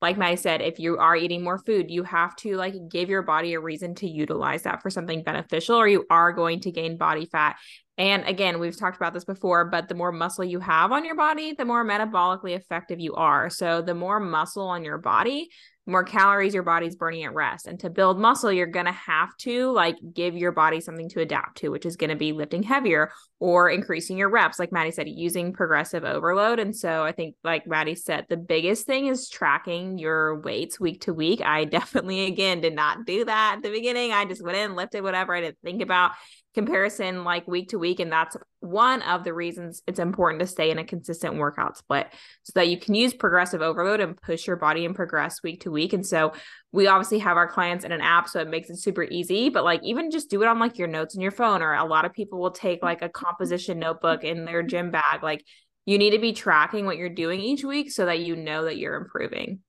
like 0.02 0.18
Madie 0.18 0.36
said, 0.36 0.60
if 0.60 0.78
you 0.78 0.98
are 0.98 1.16
eating 1.16 1.42
more 1.42 1.58
food, 1.58 1.90
you 1.90 2.02
have 2.02 2.34
to 2.36 2.56
like 2.56 2.74
give 2.90 3.08
your 3.08 3.22
body 3.22 3.54
a 3.54 3.60
reason 3.60 3.94
to 3.94 4.08
utilize 4.08 4.64
that 4.64 4.82
for 4.82 4.90
something 4.90 5.22
beneficial, 5.22 5.76
or 5.76 5.86
you 5.88 6.04
are 6.10 6.32
going 6.32 6.60
to 6.60 6.72
gain 6.72 6.96
body 6.96 7.24
fat. 7.24 7.56
And 7.96 8.24
again, 8.26 8.58
we've 8.58 8.76
talked 8.76 8.96
about 8.96 9.14
this 9.14 9.24
before, 9.24 9.66
but 9.66 9.88
the 9.88 9.94
more 9.94 10.12
muscle 10.12 10.44
you 10.44 10.58
have 10.60 10.92
on 10.92 11.04
your 11.04 11.14
body, 11.14 11.52
the 11.52 11.64
more 11.64 11.84
metabolically 11.84 12.56
effective 12.56 12.98
you 12.98 13.14
are. 13.14 13.48
So 13.48 13.80
the 13.80 13.94
more 13.94 14.18
muscle 14.18 14.66
on 14.66 14.82
your 14.82 14.98
body, 14.98 15.50
more 15.86 16.04
calories 16.04 16.54
your 16.54 16.62
body's 16.62 16.94
burning 16.94 17.24
at 17.24 17.34
rest. 17.34 17.66
And 17.66 17.78
to 17.80 17.90
build 17.90 18.18
muscle, 18.18 18.52
you're 18.52 18.66
going 18.66 18.86
to 18.86 18.92
have 18.92 19.36
to 19.38 19.72
like 19.72 19.96
give 20.14 20.36
your 20.36 20.52
body 20.52 20.80
something 20.80 21.08
to 21.10 21.20
adapt 21.20 21.58
to, 21.58 21.70
which 21.70 21.84
is 21.84 21.96
going 21.96 22.10
to 22.10 22.16
be 22.16 22.32
lifting 22.32 22.62
heavier 22.62 23.10
or 23.40 23.68
increasing 23.68 24.16
your 24.16 24.30
reps. 24.30 24.60
Like 24.60 24.70
Madie 24.70 24.92
said, 24.92 25.08
using 25.08 25.52
progressive 25.52 26.04
overload. 26.04 26.60
And 26.60 26.74
so 26.74 27.02
I 27.02 27.10
think, 27.10 27.34
like 27.42 27.66
Madie 27.66 27.96
said, 27.96 28.26
the 28.28 28.36
biggest 28.36 28.86
thing 28.86 29.06
is 29.06 29.28
tracking 29.28 29.98
your 29.98 30.38
weights 30.40 30.78
week 30.78 31.02
to 31.02 31.14
week. 31.14 31.42
I 31.44 31.64
definitely, 31.72 32.26
again, 32.26 32.60
did 32.60 32.74
not 32.74 33.04
do 33.04 33.24
that 33.24 33.54
at 33.56 33.62
the 33.62 33.70
beginning. 33.70 34.12
I 34.12 34.24
just 34.24 34.42
went 34.42 34.58
in, 34.58 34.76
lifted 34.76 35.02
whatever 35.02 35.34
I 35.34 35.40
didn't 35.40 35.58
think 35.64 35.82
about 35.82 36.12
comparison 36.54 37.24
like 37.24 37.48
week 37.48 37.70
to 37.70 37.78
week. 37.78 38.00
And 38.00 38.12
that's 38.12 38.36
one 38.60 39.02
of 39.02 39.24
the 39.24 39.32
reasons 39.32 39.82
it's 39.86 39.98
important 39.98 40.40
to 40.40 40.46
stay 40.46 40.70
in 40.70 40.78
a 40.78 40.84
consistent 40.84 41.36
workout 41.36 41.78
split 41.78 42.08
so 42.42 42.52
that 42.54 42.68
you 42.68 42.78
can 42.78 42.94
use 42.94 43.14
progressive 43.14 43.62
overload 43.62 44.00
and 44.00 44.20
push 44.20 44.46
your 44.46 44.56
body 44.56 44.84
and 44.84 44.94
progress 44.94 45.42
week 45.42 45.62
to 45.62 45.70
week. 45.70 45.92
And 45.92 46.06
so 46.06 46.32
we 46.70 46.86
obviously 46.86 47.18
have 47.20 47.36
our 47.36 47.48
clients 47.48 47.84
in 47.84 47.92
an 47.92 48.00
app, 48.00 48.28
so 48.28 48.40
it 48.40 48.48
makes 48.48 48.70
it 48.70 48.76
super 48.76 49.04
easy. 49.04 49.48
But 49.48 49.64
like 49.64 49.82
even 49.82 50.10
just 50.10 50.30
do 50.30 50.42
it 50.42 50.48
on 50.48 50.58
like 50.58 50.78
your 50.78 50.88
notes 50.88 51.14
in 51.14 51.20
your 51.20 51.30
phone, 51.30 51.62
or 51.62 51.74
a 51.74 51.84
lot 51.84 52.04
of 52.04 52.12
people 52.12 52.40
will 52.40 52.50
take 52.50 52.82
like 52.82 53.02
a 53.02 53.08
composition 53.08 53.78
notebook 53.78 54.24
in 54.24 54.44
their 54.44 54.62
gym 54.62 54.90
bag. 54.90 55.22
Like 55.22 55.44
you 55.86 55.98
need 55.98 56.10
to 56.10 56.18
be 56.18 56.32
tracking 56.32 56.86
what 56.86 56.96
you're 56.96 57.08
doing 57.08 57.40
each 57.40 57.64
week 57.64 57.90
so 57.90 58.06
that 58.06 58.20
you 58.20 58.36
know 58.36 58.64
that 58.64 58.76
you're 58.76 58.96
improving. 58.96 59.60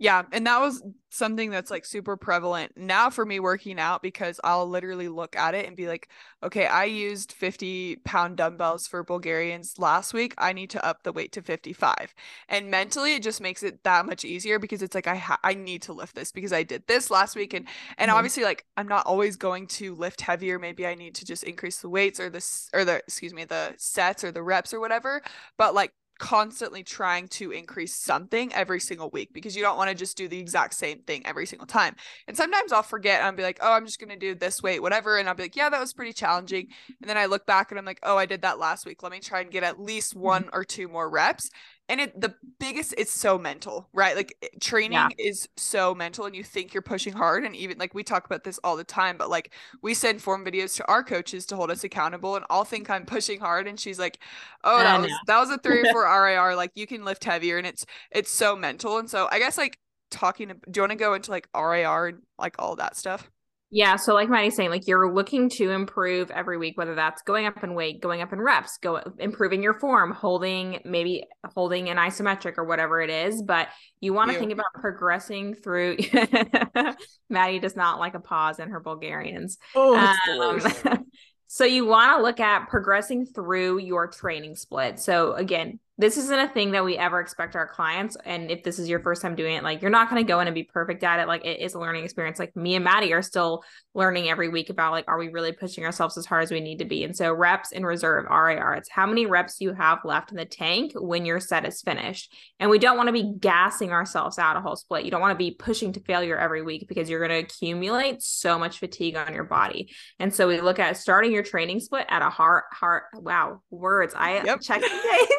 Yeah, 0.00 0.22
and 0.30 0.46
that 0.46 0.60
was 0.60 0.80
something 1.10 1.50
that's 1.50 1.72
like 1.72 1.84
super 1.84 2.16
prevalent 2.16 2.76
now 2.76 3.10
for 3.10 3.26
me 3.26 3.40
working 3.40 3.80
out 3.80 4.00
because 4.00 4.38
I'll 4.44 4.68
literally 4.68 5.08
look 5.08 5.34
at 5.34 5.56
it 5.56 5.66
and 5.66 5.76
be 5.76 5.88
like, 5.88 6.08
okay, 6.42 6.66
I 6.66 6.84
used 6.84 7.32
50 7.32 7.96
pound 8.04 8.36
dumbbells 8.36 8.86
for 8.86 9.02
Bulgarians 9.02 9.76
last 9.76 10.14
week. 10.14 10.34
I 10.38 10.52
need 10.52 10.70
to 10.70 10.86
up 10.86 11.02
the 11.02 11.12
weight 11.12 11.32
to 11.32 11.42
55. 11.42 12.14
And 12.48 12.70
mentally 12.70 13.14
it 13.14 13.24
just 13.24 13.40
makes 13.40 13.64
it 13.64 13.82
that 13.82 14.06
much 14.06 14.24
easier 14.24 14.60
because 14.60 14.82
it's 14.82 14.94
like 14.94 15.08
I 15.08 15.16
ha- 15.16 15.40
I 15.42 15.54
need 15.54 15.82
to 15.82 15.92
lift 15.92 16.14
this 16.14 16.30
because 16.30 16.52
I 16.52 16.62
did 16.62 16.86
this 16.86 17.10
last 17.10 17.34
week 17.34 17.52
and 17.52 17.66
and 17.96 18.08
mm-hmm. 18.08 18.18
obviously 18.18 18.44
like 18.44 18.64
I'm 18.76 18.88
not 18.88 19.06
always 19.06 19.36
going 19.36 19.66
to 19.68 19.96
lift 19.96 20.20
heavier. 20.20 20.60
Maybe 20.60 20.86
I 20.86 20.94
need 20.94 21.16
to 21.16 21.24
just 21.24 21.42
increase 21.42 21.80
the 21.80 21.88
weights 21.88 22.20
or 22.20 22.30
the 22.30 22.44
or 22.72 22.84
the 22.84 22.96
excuse 22.98 23.34
me, 23.34 23.44
the 23.44 23.74
sets 23.78 24.22
or 24.22 24.30
the 24.30 24.44
reps 24.44 24.72
or 24.72 24.78
whatever. 24.78 25.22
But 25.56 25.74
like 25.74 25.92
constantly 26.18 26.82
trying 26.82 27.28
to 27.28 27.52
increase 27.52 27.94
something 27.94 28.52
every 28.52 28.80
single 28.80 29.08
week 29.10 29.32
because 29.32 29.56
you 29.56 29.62
don't 29.62 29.76
want 29.76 29.88
to 29.88 29.94
just 29.94 30.16
do 30.16 30.28
the 30.28 30.38
exact 30.38 30.74
same 30.74 30.98
thing 31.00 31.24
every 31.24 31.46
single 31.46 31.66
time. 31.66 31.94
And 32.26 32.36
sometimes 32.36 32.72
I'll 32.72 32.82
forget 32.82 33.20
and 33.20 33.26
I'll 33.26 33.32
be 33.32 33.42
like, 33.42 33.58
oh, 33.62 33.72
I'm 33.72 33.86
just 33.86 34.00
going 34.00 34.10
to 34.10 34.16
do 34.16 34.34
this 34.34 34.62
weight, 34.62 34.82
whatever. 34.82 35.16
And 35.16 35.28
I'll 35.28 35.34
be 35.34 35.44
like, 35.44 35.56
yeah, 35.56 35.70
that 35.70 35.80
was 35.80 35.92
pretty 35.92 36.12
challenging. 36.12 36.68
And 37.00 37.08
then 37.08 37.16
I 37.16 37.26
look 37.26 37.46
back 37.46 37.70
and 37.70 37.78
I'm 37.78 37.84
like, 37.84 38.00
oh, 38.02 38.16
I 38.16 38.26
did 38.26 38.42
that 38.42 38.58
last 38.58 38.84
week. 38.84 39.02
Let 39.02 39.12
me 39.12 39.20
try 39.20 39.40
and 39.40 39.50
get 39.50 39.62
at 39.62 39.80
least 39.80 40.12
mm-hmm. 40.14 40.24
one 40.24 40.50
or 40.52 40.64
two 40.64 40.88
more 40.88 41.08
reps 41.08 41.50
and 41.88 42.00
it 42.00 42.20
the 42.20 42.34
biggest 42.58 42.94
it's 42.98 43.12
so 43.12 43.38
mental 43.38 43.88
right? 43.92 44.16
Like 44.16 44.36
eh, 44.42 44.48
training 44.60 44.92
yeah. 44.92 45.08
is 45.18 45.48
so 45.56 45.94
mental 45.94 46.26
and 46.26 46.34
you 46.34 46.44
think 46.44 46.74
you're 46.74 46.82
pushing 46.82 47.12
hard 47.12 47.44
and 47.44 47.54
even 47.56 47.78
like 47.78 47.94
we 47.94 48.02
talk 48.02 48.26
about 48.26 48.44
this 48.44 48.58
all 48.64 48.76
the 48.76 48.84
time 48.84 49.16
but 49.16 49.30
like 49.30 49.52
we 49.82 49.94
send 49.94 50.22
form 50.22 50.44
videos 50.44 50.76
to 50.76 50.86
our 50.88 51.02
coaches 51.02 51.46
to 51.46 51.56
hold 51.56 51.70
us 51.70 51.84
accountable 51.84 52.36
and 52.36 52.44
i'll 52.50 52.64
think 52.64 52.90
i'm 52.90 53.04
pushing 53.06 53.40
hard 53.40 53.66
and 53.66 53.78
she's 53.78 53.98
like 53.98 54.18
oh 54.64 54.78
that 54.78 55.00
was 55.00 55.12
that 55.26 55.38
was 55.38 55.50
a 55.50 55.58
three 55.58 55.80
or 55.80 55.84
four 55.92 56.04
rir 56.04 56.54
like 56.56 56.72
you 56.74 56.86
can 56.86 57.04
lift 57.04 57.24
heavier. 57.24 57.58
And 57.58 57.66
it's 57.66 57.86
it's 58.10 58.30
so 58.30 58.56
mental. 58.56 58.98
And 58.98 59.08
so 59.08 59.28
i 59.30 59.38
guess 59.38 59.56
like 59.56 59.78
talking 60.10 60.48
do 60.48 60.54
you 60.74 60.82
want 60.82 60.92
to 60.92 60.96
go 60.96 61.14
into 61.14 61.30
like 61.30 61.48
rir 61.54 62.06
and 62.06 62.22
like 62.38 62.56
all 62.58 62.76
that 62.76 62.96
stuff 62.96 63.30
Yeah, 63.70 63.96
so 63.96 64.14
like 64.14 64.30
Madie's 64.30 64.56
saying, 64.56 64.70
like 64.70 64.86
you're 64.86 65.12
looking 65.12 65.50
to 65.50 65.70
improve 65.72 66.30
every 66.30 66.56
week, 66.56 66.78
whether 66.78 66.94
that's 66.94 67.20
going 67.22 67.44
up 67.44 67.62
in 67.62 67.74
weight, 67.74 68.00
going 68.00 68.22
up 68.22 68.32
in 68.32 68.40
reps, 68.40 68.78
go 68.78 69.02
improving 69.18 69.62
your 69.62 69.74
form, 69.74 70.10
holding 70.10 70.80
maybe 70.86 71.24
holding 71.54 71.90
an 71.90 71.98
isometric 71.98 72.54
or 72.56 72.64
whatever 72.64 73.02
it 73.02 73.10
is. 73.10 73.42
But 73.42 73.68
you 74.00 74.14
want 74.14 74.32
to 74.32 74.38
think 74.38 74.52
about 74.52 74.72
progressing 74.72 75.54
through. 75.54 75.98
Madie 77.28 77.58
does 77.58 77.76
not 77.76 77.98
like 77.98 78.14
a 78.14 78.20
pause 78.20 78.58
in 78.58 78.70
her 78.70 78.80
Bulgarians. 78.80 79.58
Oh, 79.74 79.94
um, 79.96 81.04
so 81.46 81.64
you 81.64 81.84
want 81.84 82.16
to 82.16 82.22
look 82.22 82.40
at 82.40 82.70
progressing 82.70 83.26
through 83.26 83.80
your 83.80 84.06
training 84.06 84.56
split. 84.56 84.98
So 84.98 85.34
again, 85.34 85.78
this 85.98 86.16
isn't 86.16 86.38
a 86.38 86.48
thing 86.48 86.70
that 86.70 86.84
we 86.84 86.96
ever 86.96 87.18
expect 87.18 87.56
our 87.56 87.66
clients. 87.66 88.16
And 88.24 88.52
if 88.52 88.62
this 88.62 88.78
is 88.78 88.88
your 88.88 89.00
first 89.00 89.20
time 89.20 89.34
doing 89.34 89.56
it, 89.56 89.64
like 89.64 89.82
you're 89.82 89.90
not 89.90 90.08
going 90.08 90.24
to 90.24 90.26
go 90.26 90.38
in 90.38 90.46
and 90.46 90.54
be 90.54 90.62
perfect 90.62 91.02
at 91.02 91.18
it. 91.18 91.26
Like 91.26 91.44
it 91.44 91.58
is 91.58 91.74
a 91.74 91.80
learning 91.80 92.04
experience. 92.04 92.38
Like 92.38 92.54
me 92.54 92.76
and 92.76 92.84
Madie 92.84 93.12
are 93.12 93.20
still 93.20 93.64
learning 93.94 94.28
every 94.28 94.48
week 94.48 94.70
about 94.70 94.92
like, 94.92 95.06
are 95.08 95.18
we 95.18 95.28
really 95.28 95.50
pushing 95.50 95.84
ourselves 95.84 96.16
as 96.16 96.24
hard 96.24 96.44
as 96.44 96.52
we 96.52 96.60
need 96.60 96.78
to 96.78 96.84
be? 96.84 97.02
And 97.02 97.16
so 97.16 97.32
reps 97.32 97.72
in 97.72 97.84
reserve, 97.84 98.26
RIR, 98.30 98.74
it's 98.74 98.88
how 98.88 99.08
many 99.08 99.26
reps 99.26 99.60
you 99.60 99.72
have 99.72 99.98
left 100.04 100.30
in 100.30 100.36
the 100.36 100.44
tank 100.44 100.92
when 100.94 101.26
your 101.26 101.40
set 101.40 101.66
is 101.66 101.82
finished. 101.82 102.32
And 102.60 102.70
we 102.70 102.78
don't 102.78 102.96
want 102.96 103.08
to 103.08 103.12
be 103.12 103.34
gassing 103.36 103.90
ourselves 103.90 104.38
out 104.38 104.56
a 104.56 104.60
whole 104.60 104.76
split. 104.76 105.04
You 105.04 105.10
don't 105.10 105.20
want 105.20 105.36
to 105.36 105.44
be 105.44 105.50
pushing 105.50 105.92
to 105.94 106.00
failure 106.00 106.38
every 106.38 106.62
week 106.62 106.86
because 106.86 107.10
you're 107.10 107.26
going 107.26 107.42
to 107.42 107.44
accumulate 107.44 108.22
so 108.22 108.56
much 108.56 108.78
fatigue 108.78 109.16
on 109.16 109.34
your 109.34 109.44
body. 109.44 109.92
And 110.20 110.32
so 110.32 110.46
we 110.46 110.60
look 110.60 110.78
at 110.78 110.96
starting 110.96 111.32
your 111.32 111.42
training 111.42 111.80
split 111.80 112.06
at 112.08 112.22
a 112.22 112.30
heart, 112.30 112.66
heart, 112.70 113.04
wow, 113.14 113.62
words. 113.70 114.14
I 114.16 114.44
yep. 114.44 114.60
check 114.60 114.80
days. 114.80 115.37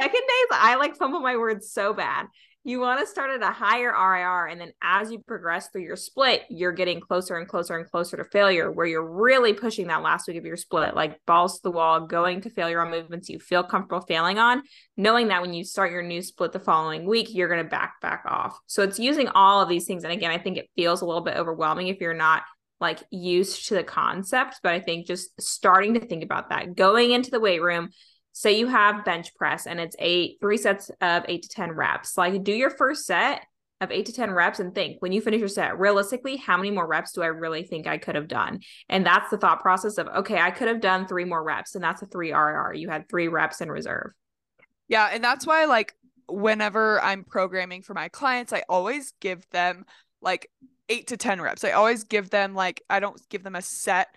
Check-in 0.00 0.20
days, 0.20 0.48
I 0.52 0.76
like 0.76 0.96
fumble 0.96 1.20
my 1.20 1.36
words 1.36 1.70
so 1.70 1.94
bad. 1.94 2.26
You 2.66 2.80
want 2.80 2.98
to 2.98 3.06
start 3.06 3.30
at 3.30 3.42
a 3.42 3.52
higher 3.52 3.90
RIR, 3.90 4.46
and 4.46 4.58
then 4.58 4.72
as 4.82 5.12
you 5.12 5.18
progress 5.18 5.68
through 5.68 5.82
your 5.82 5.96
split, 5.96 6.44
you're 6.48 6.72
getting 6.72 6.98
closer 6.98 7.36
and 7.36 7.46
closer 7.46 7.76
and 7.76 7.86
closer 7.90 8.16
to 8.16 8.24
failure, 8.24 8.72
where 8.72 8.86
you're 8.86 9.06
really 9.06 9.52
pushing 9.52 9.88
that 9.88 10.02
last 10.02 10.26
week 10.26 10.38
of 10.38 10.46
your 10.46 10.56
split, 10.56 10.96
like 10.96 11.20
balls 11.26 11.56
to 11.56 11.62
the 11.64 11.70
wall, 11.70 12.06
going 12.06 12.40
to 12.40 12.48
failure 12.48 12.80
on 12.80 12.90
movements 12.90 13.28
you 13.28 13.38
feel 13.38 13.62
comfortable 13.62 14.06
failing 14.06 14.38
on, 14.38 14.62
knowing 14.96 15.28
that 15.28 15.42
when 15.42 15.52
you 15.52 15.62
start 15.62 15.92
your 15.92 16.02
new 16.02 16.22
split 16.22 16.52
the 16.52 16.58
following 16.58 17.04
week, 17.04 17.34
you're 17.34 17.48
going 17.48 17.62
to 17.62 17.68
back 17.68 18.00
back 18.00 18.24
off. 18.26 18.58
So 18.66 18.82
it's 18.82 18.98
using 18.98 19.28
all 19.28 19.60
of 19.60 19.68
these 19.68 19.84
things. 19.84 20.02
And 20.02 20.12
again, 20.14 20.30
I 20.30 20.38
think 20.38 20.56
it 20.56 20.70
feels 20.74 21.02
a 21.02 21.06
little 21.06 21.22
bit 21.22 21.36
overwhelming 21.36 21.88
if 21.88 22.00
you're 22.00 22.14
not 22.14 22.44
like 22.80 23.02
used 23.10 23.68
to 23.68 23.74
the 23.74 23.84
concept, 23.84 24.60
but 24.62 24.72
I 24.72 24.80
think 24.80 25.06
just 25.06 25.38
starting 25.38 25.94
to 25.94 26.00
think 26.00 26.24
about 26.24 26.48
that, 26.48 26.74
going 26.74 27.12
into 27.12 27.30
the 27.30 27.40
weight 27.40 27.60
room 27.60 27.90
say 28.34 28.58
you 28.58 28.66
have 28.66 29.04
bench 29.04 29.34
press 29.36 29.66
and 29.66 29.80
it's 29.80 29.94
eight, 30.00 30.38
three 30.40 30.56
sets 30.56 30.90
of 31.00 31.24
eight 31.28 31.42
to 31.42 31.48
10 31.48 31.72
reps. 31.72 32.18
Like 32.18 32.42
do 32.42 32.52
your 32.52 32.68
first 32.68 33.06
set 33.06 33.46
of 33.80 33.92
eight 33.92 34.06
to 34.06 34.12
10 34.12 34.32
reps 34.32 34.58
and 34.58 34.74
think 34.74 35.00
when 35.00 35.12
you 35.12 35.20
finish 35.20 35.38
your 35.38 35.48
set, 35.48 35.78
realistically, 35.78 36.36
how 36.36 36.56
many 36.56 36.72
more 36.72 36.86
reps 36.86 37.12
do 37.12 37.22
I 37.22 37.26
really 37.26 37.62
think 37.62 37.86
I 37.86 37.96
could 37.96 38.16
have 38.16 38.26
done? 38.26 38.60
And 38.88 39.06
that's 39.06 39.30
the 39.30 39.38
thought 39.38 39.60
process 39.60 39.98
of, 39.98 40.08
okay, 40.08 40.40
I 40.40 40.50
could 40.50 40.66
have 40.66 40.80
done 40.80 41.06
three 41.06 41.24
more 41.24 41.42
reps. 41.44 41.76
And 41.76 41.84
that's 41.84 42.02
a 42.02 42.06
three 42.06 42.32
RR. 42.32 42.74
You 42.74 42.88
had 42.88 43.08
three 43.08 43.28
reps 43.28 43.60
in 43.60 43.70
reserve. 43.70 44.10
Yeah. 44.88 45.08
And 45.12 45.22
that's 45.22 45.46
why, 45.46 45.66
like, 45.66 45.94
whenever 46.28 47.00
I'm 47.02 47.22
programming 47.22 47.82
for 47.82 47.94
my 47.94 48.08
clients, 48.08 48.52
I 48.52 48.64
always 48.68 49.12
give 49.20 49.48
them 49.50 49.84
like 50.20 50.50
eight 50.88 51.06
to 51.08 51.16
10 51.16 51.40
reps. 51.40 51.62
I 51.62 51.72
always 51.72 52.02
give 52.02 52.30
them, 52.30 52.54
like, 52.54 52.82
I 52.90 52.98
don't 52.98 53.20
give 53.28 53.44
them 53.44 53.54
a 53.54 53.62
set 53.62 54.08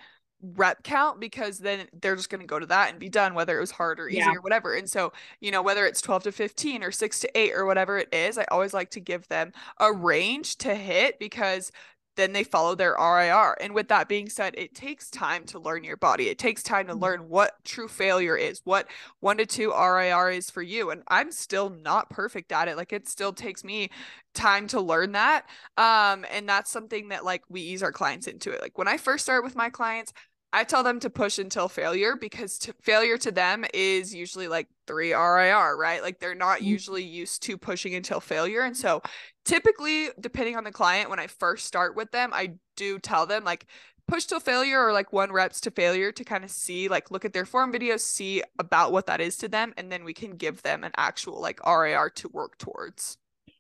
rep 0.42 0.84
count 0.84 1.20
because 1.20 1.60
then 1.60 1.88
they're 2.00 2.16
just 2.16 2.30
going 2.30 2.42
to 2.42 2.48
go 2.48 2.60
to 2.60 2.66
that 2.66 2.92
and 2.92 3.00
be 3.00 3.10
done 3.10 3.34
whether 3.34 3.58
it 3.58 3.62
was 3.62 3.72
hard 3.72 4.00
or 4.00 4.08
easy 4.08 4.20
yeah. 4.20 4.34
or 4.34 4.42
whatever 4.42 4.76
and 4.76 4.88
so 4.88 5.12
you 5.40 5.50
know 5.52 5.64
whether 5.64 5.86
it's 5.86 6.00
12 6.02 6.24
to 6.24 6.32
15 6.32 6.84
or 6.84 6.92
6 6.92 7.20
to 7.22 7.38
8 7.38 7.54
or 7.56 7.66
whatever 7.66 7.98
it 7.98 8.14
is 8.14 8.38
i 8.38 8.46
always 8.52 8.74
like 8.74 8.92
to 8.92 9.00
give 9.00 9.28
them 9.30 9.52
a 9.80 9.92
range 9.92 10.58
to 10.58 10.76
hit 10.76 11.18
because 11.18 11.72
then 12.18 12.34
they 12.34 12.44
follow 12.44 12.76
their 12.76 12.96
RIR. 13.00 13.56
And 13.62 13.74
with 13.74 13.88
that 13.88 14.10
being 14.10 14.28
said, 14.28 14.56
it 14.58 14.76
takes 14.76 15.10
time 15.10 15.46
to 15.46 15.60
learn 15.60 15.84
your 15.84 15.96
body. 15.96 16.28
It 16.28 16.38
takes 16.38 16.62
time 16.62 16.88
to 16.88 16.94
mm-hmm. 16.94 17.02
learn 17.02 17.30
what 17.30 17.64
true 17.64 17.88
failure 17.88 18.36
is, 18.36 18.62
what 18.66 18.88
one 19.22 19.38
to 19.38 19.46
two 19.46 19.72
RIR 19.72 20.32
is 20.32 20.50
for 20.50 20.62
you. 20.62 20.90
And 20.90 21.04
I'm 21.08 21.32
still 21.32 21.70
not 21.70 22.10
perfect 22.10 22.52
at 22.52 22.68
it. 22.68 22.76
Like 22.76 22.92
it 22.92 23.08
still 23.08 23.32
takes 23.32 23.64
me 23.64 23.90
time 24.34 24.68
to 24.68 24.82
learn 24.82 25.14
that. 25.14 25.46
Um, 25.78 26.26
and 26.32 26.50
that's 26.50 26.70
something 26.70 27.10
that 27.10 27.24
like 27.24 27.44
we 27.48 27.62
ease 27.62 27.84
our 27.84 27.92
clients 27.92 28.28
into 28.28 28.52
it. 28.52 28.62
Like 28.62 28.78
when 28.78 28.88
I 28.88 28.98
first 28.98 29.24
start 29.24 29.44
with 29.44 29.56
my 29.56 29.70
clients, 29.70 30.12
I 30.54 30.64
tell 30.64 30.82
them 30.84 31.00
to 31.02 31.10
push 31.10 31.40
until 31.40 31.68
failure 31.68 32.16
because 32.16 32.58
to, 32.60 32.74
failure 32.82 33.18
to 33.18 33.32
them 33.32 33.66
is 33.74 34.16
usually 34.16 34.48
like 34.48 34.68
three 34.88 35.14
RIR, 35.14 35.78
right? 35.78 36.02
Like 36.02 36.20
they're 36.20 36.36
not 36.36 36.60
mm-hmm. 36.60 36.68
usually 36.68 37.04
used 37.04 37.44
to 37.44 37.58
pushing 37.58 37.96
until 37.96 38.20
failure. 38.20 38.62
And 38.62 38.76
so 38.76 39.02
typically, 39.46 40.10
depending 40.20 40.56
on 40.56 40.64
the 40.64 40.72
client, 40.72 41.10
when 41.10 41.20
I 41.20 41.28
first 41.28 41.66
start 41.66 41.96
with 41.96 42.12
them, 42.12 42.32
I 42.34 42.54
do 42.76 42.98
tell 42.98 43.26
them 43.26 43.44
like 43.44 43.66
push 44.08 44.26
till 44.26 44.40
failure 44.40 44.86
or 44.86 44.94
like 44.94 45.12
one 45.12 45.34
reps 45.34 45.60
to 45.62 45.72
failure 45.72 46.14
to 46.14 46.24
kind 46.24 46.46
of 46.46 46.50
see, 46.50 46.88
like 46.88 47.12
look 47.12 47.26
at 47.26 47.34
their 47.34 47.46
form 47.46 47.74
videos, 47.74 48.00
see 48.00 48.42
about 48.58 48.94
what 48.94 49.08
that 49.08 49.20
is 49.20 49.36
to 49.38 49.50
them. 49.50 49.74
And 49.76 49.92
then 49.92 50.06
we 50.06 50.14
can 50.14 50.38
give 50.38 50.62
them 50.62 50.86
an 50.86 50.94
actual 50.96 51.42
like 51.42 51.60
RIR 51.68 52.10
to 52.16 52.30
work 52.30 52.58
towards. 52.58 53.18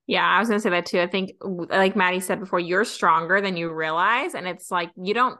Yeah, 0.07 0.25
I 0.25 0.39
was 0.39 0.47
gonna 0.47 0.61
say 0.61 0.69
that 0.69 0.85
too. 0.85 1.01
I 1.01 1.07
think, 1.07 1.33
like 1.41 1.95
Madie 1.95 2.21
said 2.21 2.39
before, 2.39 2.61
you're 2.61 2.85
stronger 2.85 3.41
than 3.41 3.57
you 3.57 3.69
realize, 3.69 4.35
and 4.35 4.47
it's 4.47 4.71
like 4.71 4.89
you 4.95 5.13
don't 5.13 5.37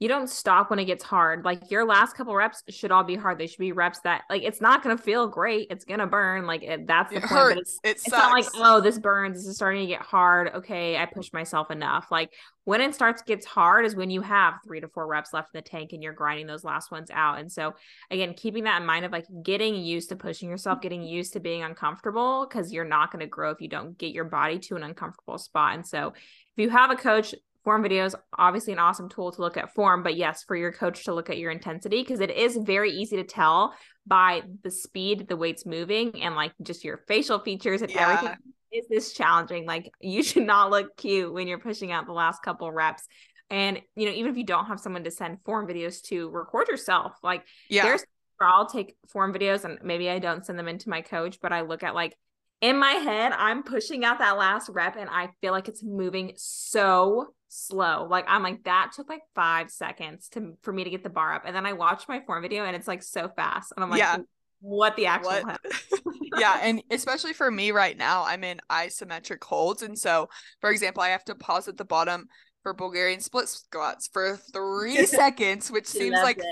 you 0.00 0.08
don't 0.08 0.28
stop 0.28 0.70
when 0.70 0.78
it 0.80 0.86
gets 0.86 1.04
hard. 1.04 1.44
Like 1.44 1.70
your 1.70 1.84
last 1.84 2.16
couple 2.16 2.34
reps 2.34 2.62
should 2.68 2.90
all 2.90 3.04
be 3.04 3.14
hard. 3.14 3.38
They 3.38 3.46
should 3.46 3.60
be 3.60 3.72
reps 3.72 4.00
that 4.00 4.22
like 4.28 4.42
it's 4.42 4.60
not 4.60 4.82
gonna 4.82 4.98
feel 4.98 5.28
great. 5.28 5.68
It's 5.70 5.84
gonna 5.84 6.06
burn. 6.06 6.46
Like 6.46 6.64
it, 6.64 6.86
that's 6.86 7.10
the 7.10 7.18
it 7.18 7.22
point. 7.22 7.30
Hurts. 7.30 7.60
It's, 7.60 7.80
it 7.84 7.90
it's 7.90 8.10
not 8.10 8.32
like 8.32 8.46
oh 8.56 8.80
this 8.80 8.98
burns. 8.98 9.36
This 9.36 9.46
is 9.46 9.56
starting 9.56 9.82
to 9.82 9.86
get 9.86 10.02
hard. 10.02 10.50
Okay, 10.52 10.96
I 10.96 11.06
pushed 11.06 11.32
myself 11.32 11.70
enough. 11.70 12.08
Like 12.10 12.32
when 12.64 12.80
it 12.80 12.94
starts 12.94 13.22
gets 13.22 13.46
hard 13.46 13.86
is 13.86 13.94
when 13.94 14.10
you 14.10 14.20
have 14.20 14.54
three 14.64 14.80
to 14.80 14.88
four 14.88 15.06
reps 15.06 15.32
left 15.32 15.54
in 15.54 15.58
the 15.58 15.62
tank 15.62 15.92
and 15.92 16.02
you're 16.02 16.12
grinding 16.12 16.48
those 16.48 16.64
last 16.64 16.90
ones 16.90 17.10
out. 17.12 17.38
And 17.38 17.50
so 17.50 17.74
again, 18.10 18.34
keeping 18.34 18.64
that 18.64 18.80
in 18.80 18.86
mind 18.86 19.04
of 19.04 19.12
like 19.12 19.26
getting 19.44 19.76
used 19.76 20.08
to 20.08 20.16
pushing 20.16 20.50
yourself, 20.50 20.80
getting 20.80 21.02
used 21.04 21.34
to 21.34 21.40
being 21.40 21.62
uncomfortable 21.62 22.46
because 22.48 22.72
you're 22.72 22.84
not 22.84 23.12
to 23.20 23.26
grow 23.26 23.52
if 23.52 23.60
you 23.60 23.68
don't 23.68 23.96
get 23.96 24.12
your 24.12 24.24
body 24.24 24.58
to 24.58 24.74
an 24.74 24.82
uncomfortable 24.82 25.38
spot. 25.38 25.76
And 25.76 25.86
so 25.86 26.08
if 26.08 26.62
you 26.62 26.68
have 26.70 26.90
a 26.90 26.96
coach 26.96 27.34
form 27.64 27.82
videos 27.82 28.14
obviously 28.36 28.72
an 28.72 28.78
awesome 28.78 29.08
tool 29.08 29.32
to 29.32 29.40
look 29.40 29.56
at 29.56 29.74
form 29.74 30.02
but 30.02 30.16
yes 30.16 30.44
for 30.44 30.54
your 30.54 30.70
coach 30.70 31.04
to 31.04 31.14
look 31.14 31.30
at 31.30 31.38
your 31.38 31.50
intensity 31.50 32.02
because 32.02 32.20
it 32.20 32.30
is 32.30 32.56
very 32.58 32.90
easy 32.90 33.16
to 33.16 33.24
tell 33.24 33.74
by 34.06 34.42
the 34.62 34.70
speed 34.70 35.26
the 35.28 35.36
weight's 35.36 35.64
moving 35.64 36.22
and 36.22 36.34
like 36.34 36.52
just 36.62 36.84
your 36.84 36.98
facial 37.08 37.38
features 37.38 37.82
and 37.82 37.90
yeah. 37.90 38.12
everything. 38.12 38.36
Is 38.72 38.86
this 38.88 39.12
challenging 39.12 39.66
like 39.66 39.90
you 40.00 40.22
should 40.22 40.46
not 40.46 40.70
look 40.70 40.96
cute 40.96 41.32
when 41.32 41.46
you're 41.46 41.60
pushing 41.60 41.92
out 41.92 42.06
the 42.06 42.12
last 42.12 42.42
couple 42.42 42.70
reps. 42.70 43.04
And 43.50 43.80
you 43.94 44.06
know 44.06 44.12
even 44.12 44.30
if 44.30 44.36
you 44.36 44.44
don't 44.44 44.66
have 44.66 44.80
someone 44.80 45.04
to 45.04 45.10
send 45.10 45.38
form 45.44 45.66
videos 45.66 46.02
to 46.08 46.28
record 46.30 46.68
yourself. 46.68 47.12
Like 47.22 47.44
yeah. 47.70 47.84
there's 47.84 48.04
I'll 48.40 48.66
take 48.66 48.96
form 49.08 49.32
videos 49.32 49.64
and 49.64 49.78
maybe 49.82 50.10
I 50.10 50.18
don't 50.18 50.44
send 50.44 50.58
them 50.58 50.68
into 50.68 50.88
my 50.88 51.00
coach, 51.00 51.38
but 51.40 51.52
I 51.52 51.62
look 51.62 51.82
at 51.82 51.94
like 51.94 52.16
in 52.60 52.78
my 52.78 52.92
head, 52.92 53.32
I'm 53.32 53.62
pushing 53.62 54.04
out 54.04 54.18
that 54.18 54.38
last 54.38 54.70
rep 54.72 54.96
and 54.96 55.08
I 55.08 55.30
feel 55.40 55.52
like 55.52 55.68
it's 55.68 55.82
moving 55.82 56.32
so 56.36 57.28
slow. 57.54 58.06
Like 58.10 58.24
I'm 58.28 58.42
like 58.42 58.64
that 58.64 58.92
took 58.94 59.08
like 59.08 59.22
5 59.34 59.70
seconds 59.70 60.28
to 60.30 60.56
for 60.62 60.72
me 60.72 60.84
to 60.84 60.90
get 60.90 61.02
the 61.02 61.10
bar 61.10 61.32
up. 61.34 61.42
And 61.46 61.54
then 61.54 61.66
I 61.66 61.72
watch 61.72 62.08
my 62.08 62.20
form 62.20 62.42
video 62.42 62.64
and 62.64 62.74
it's 62.74 62.88
like 62.88 63.02
so 63.02 63.30
fast. 63.36 63.72
And 63.76 63.84
I'm 63.84 63.90
like 63.90 64.00
yeah. 64.00 64.18
what 64.60 64.96
the 64.96 65.06
actual 65.06 65.40
what? 65.42 65.60
yeah, 66.38 66.58
and 66.62 66.82
especially 66.90 67.32
for 67.32 67.50
me 67.50 67.70
right 67.70 67.96
now, 67.96 68.24
I'm 68.24 68.44
in 68.44 68.60
isometric 68.70 69.42
holds 69.44 69.82
and 69.82 69.98
so 69.98 70.28
for 70.60 70.70
example, 70.70 71.02
I 71.02 71.08
have 71.10 71.24
to 71.24 71.34
pause 71.34 71.68
at 71.68 71.76
the 71.76 71.84
bottom 71.84 72.26
for 72.62 72.74
Bulgarian 72.74 73.20
split 73.20 73.48
squats 73.48 74.08
for 74.12 74.36
3 74.52 75.06
seconds, 75.06 75.70
which 75.70 75.86
seems 75.86 76.14
like 76.14 76.38
it 76.38 76.44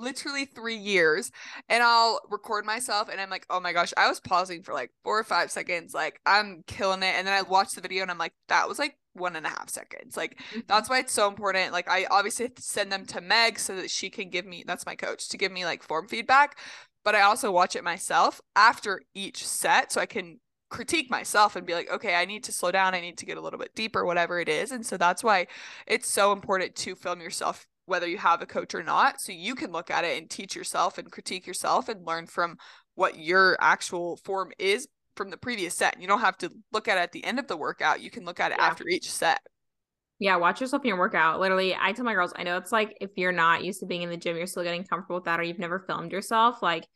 literally 0.00 0.46
three 0.46 0.76
years 0.76 1.30
and 1.68 1.82
I'll 1.82 2.20
record 2.30 2.64
myself 2.64 3.08
and 3.08 3.20
I'm 3.20 3.30
like, 3.30 3.46
oh 3.50 3.60
my 3.60 3.72
gosh, 3.72 3.92
I 3.96 4.08
was 4.08 4.18
pausing 4.18 4.62
for 4.62 4.72
like 4.72 4.90
four 5.04 5.18
or 5.18 5.24
five 5.24 5.50
seconds. 5.50 5.94
Like 5.94 6.20
I'm 6.26 6.64
killing 6.66 7.02
it. 7.02 7.14
And 7.16 7.26
then 7.26 7.34
I 7.34 7.42
watch 7.42 7.72
the 7.74 7.80
video 7.80 8.02
and 8.02 8.10
I'm 8.10 8.18
like, 8.18 8.34
that 8.48 8.68
was 8.68 8.78
like 8.78 8.96
one 9.14 9.36
and 9.36 9.46
a 9.46 9.48
half 9.48 9.68
seconds. 9.68 10.16
Like 10.16 10.38
mm-hmm. 10.38 10.60
that's 10.66 10.88
why 10.88 10.98
it's 10.98 11.12
so 11.12 11.28
important. 11.28 11.72
Like 11.72 11.88
I 11.88 12.06
obviously 12.10 12.50
send 12.58 12.90
them 12.92 13.06
to 13.06 13.20
Meg 13.20 13.58
so 13.58 13.76
that 13.76 13.90
she 13.90 14.10
can 14.10 14.30
give 14.30 14.46
me 14.46 14.64
that's 14.66 14.86
my 14.86 14.94
coach 14.94 15.28
to 15.28 15.38
give 15.38 15.52
me 15.52 15.64
like 15.64 15.82
form 15.82 16.08
feedback. 16.08 16.58
But 17.04 17.14
I 17.14 17.22
also 17.22 17.50
watch 17.50 17.76
it 17.76 17.84
myself 17.84 18.40
after 18.54 19.02
each 19.14 19.46
set 19.46 19.92
so 19.92 20.00
I 20.00 20.06
can 20.06 20.38
critique 20.68 21.10
myself 21.10 21.56
and 21.56 21.66
be 21.66 21.74
like, 21.74 21.90
okay, 21.90 22.14
I 22.14 22.24
need 22.24 22.44
to 22.44 22.52
slow 22.52 22.70
down. 22.70 22.94
I 22.94 23.00
need 23.00 23.18
to 23.18 23.26
get 23.26 23.38
a 23.38 23.40
little 23.40 23.58
bit 23.58 23.74
deeper, 23.74 24.04
whatever 24.04 24.38
it 24.38 24.48
is. 24.48 24.70
And 24.70 24.86
so 24.86 24.96
that's 24.96 25.24
why 25.24 25.46
it's 25.86 26.08
so 26.08 26.32
important 26.32 26.76
to 26.76 26.94
film 26.94 27.20
yourself 27.20 27.66
whether 27.86 28.06
you 28.06 28.18
have 28.18 28.40
a 28.40 28.46
coach 28.46 28.72
or 28.72 28.84
not 28.84 29.20
so 29.20 29.32
you 29.32 29.56
can 29.56 29.72
look 29.72 29.90
at 29.90 30.04
it 30.04 30.16
and 30.16 30.30
teach 30.30 30.54
yourself 30.54 30.96
and 30.96 31.10
critique 31.10 31.44
yourself 31.44 31.88
and 31.88 32.06
learn 32.06 32.24
from 32.24 32.56
what 32.94 33.18
your 33.18 33.56
actual 33.60 34.16
form 34.16 34.52
is 34.60 34.86
from 35.20 35.30
the 35.30 35.36
previous 35.36 35.74
set 35.74 36.00
you 36.00 36.08
don't 36.08 36.20
have 36.20 36.38
to 36.38 36.50
look 36.72 36.88
at 36.88 36.96
it 36.96 37.00
at 37.00 37.12
the 37.12 37.22
end 37.24 37.38
of 37.38 37.46
the 37.46 37.56
workout 37.56 38.00
you 38.00 38.10
can 38.10 38.24
look 38.24 38.40
at 38.40 38.52
it 38.52 38.56
yeah. 38.58 38.66
after 38.66 38.88
each 38.88 39.10
set 39.10 39.40
yeah, 40.22 40.36
watch 40.36 40.60
yourself 40.60 40.82
in 40.82 40.88
your 40.88 40.98
workout. 40.98 41.40
Literally, 41.40 41.74
I 41.74 41.92
tell 41.92 42.04
my 42.04 42.12
girls, 42.12 42.34
I 42.36 42.42
know 42.42 42.58
it's 42.58 42.70
like 42.70 42.94
if 43.00 43.08
you're 43.16 43.32
not 43.32 43.64
used 43.64 43.80
to 43.80 43.86
being 43.86 44.02
in 44.02 44.10
the 44.10 44.18
gym, 44.18 44.36
you're 44.36 44.46
still 44.46 44.62
getting 44.62 44.84
comfortable 44.84 45.16
with 45.16 45.24
that, 45.24 45.40
or 45.40 45.42
you've 45.42 45.58
never 45.58 45.78
filmed 45.78 46.12
yourself. 46.12 46.60
Like, 46.60 46.86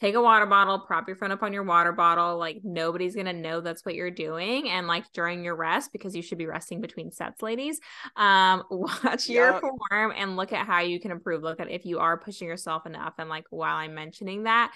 take 0.00 0.14
a 0.14 0.22
water 0.22 0.46
bottle, 0.46 0.78
prop 0.78 1.06
your 1.06 1.16
phone 1.16 1.30
up 1.30 1.42
on 1.42 1.52
your 1.52 1.62
water 1.62 1.92
bottle. 1.92 2.38
Like 2.38 2.60
nobody's 2.64 3.14
gonna 3.14 3.34
know 3.34 3.60
that's 3.60 3.84
what 3.84 3.94
you're 3.94 4.10
doing. 4.10 4.70
And 4.70 4.86
like 4.86 5.04
during 5.12 5.44
your 5.44 5.56
rest, 5.56 5.92
because 5.92 6.16
you 6.16 6.22
should 6.22 6.38
be 6.38 6.46
resting 6.46 6.80
between 6.80 7.12
sets, 7.12 7.42
ladies, 7.42 7.80
um, 8.16 8.64
watch 8.70 9.28
your 9.28 9.60
form 9.60 10.12
and 10.16 10.36
look 10.36 10.52
at 10.52 10.66
how 10.66 10.80
you 10.80 10.98
can 11.00 11.10
improve. 11.10 11.42
Look 11.42 11.60
at 11.60 11.70
if 11.70 11.84
you 11.84 11.98
are 11.98 12.18
pushing 12.18 12.48
yourself 12.48 12.86
enough. 12.86 13.14
And 13.18 13.28
like 13.28 13.44
while 13.50 13.76
I'm 13.76 13.94
mentioning 13.94 14.44
that, 14.44 14.72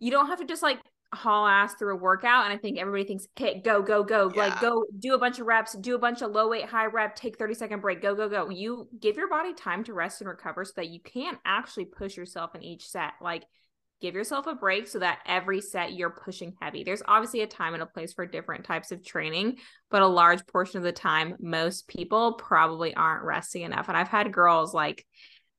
you 0.00 0.10
don't 0.10 0.26
have 0.26 0.40
to 0.40 0.44
just 0.44 0.62
like 0.62 0.80
haul 1.14 1.46
ass 1.46 1.74
through 1.74 1.94
a 1.94 1.96
workout 1.96 2.44
and 2.44 2.52
i 2.52 2.56
think 2.56 2.78
everybody 2.78 3.04
thinks 3.04 3.26
okay 3.38 3.60
go 3.60 3.82
go 3.82 4.02
go. 4.02 4.30
Yeah. 4.34 4.48
like 4.48 4.60
go 4.60 4.84
do 4.98 5.14
a 5.14 5.18
bunch 5.18 5.38
of 5.38 5.46
reps 5.46 5.74
do 5.74 5.94
a 5.94 5.98
bunch 5.98 6.22
of 6.22 6.30
low 6.32 6.48
weight 6.48 6.64
high 6.64 6.86
rep 6.86 7.16
take 7.16 7.38
30 7.38 7.54
second 7.54 7.80
break 7.80 8.02
go 8.02 8.14
go 8.14 8.28
go. 8.28 8.48
You 8.50 8.88
give 9.00 9.16
your 9.16 9.28
body 9.28 9.54
time 9.54 9.84
to 9.84 9.94
rest 9.94 10.20
and 10.20 10.28
recover 10.28 10.64
so 10.64 10.72
that 10.76 10.88
you 10.88 11.00
can 11.00 11.38
actually 11.44 11.86
push 11.86 12.16
yourself 12.16 12.54
in 12.54 12.62
each 12.62 12.88
set. 12.88 13.12
Like 13.20 13.44
give 14.00 14.14
yourself 14.14 14.46
a 14.46 14.54
break 14.54 14.86
so 14.86 14.98
that 14.98 15.20
every 15.26 15.60
set 15.60 15.94
you're 15.94 16.10
pushing 16.10 16.54
heavy. 16.60 16.84
There's 16.84 17.02
obviously 17.06 17.40
a 17.40 17.46
time 17.46 17.74
and 17.74 17.82
a 17.82 17.86
place 17.86 18.12
for 18.12 18.26
different 18.26 18.64
types 18.64 18.92
of 18.92 19.04
training 19.04 19.56
but 19.94 20.02
a 20.02 20.06
large 20.08 20.44
portion 20.48 20.78
of 20.78 20.82
the 20.82 20.90
time 20.90 21.36
most 21.38 21.86
people 21.86 22.32
probably 22.32 22.92
aren't 22.94 23.22
resting 23.22 23.62
enough 23.62 23.86
and 23.86 23.96
i've 23.96 24.08
had 24.08 24.32
girls 24.32 24.74
like 24.74 25.06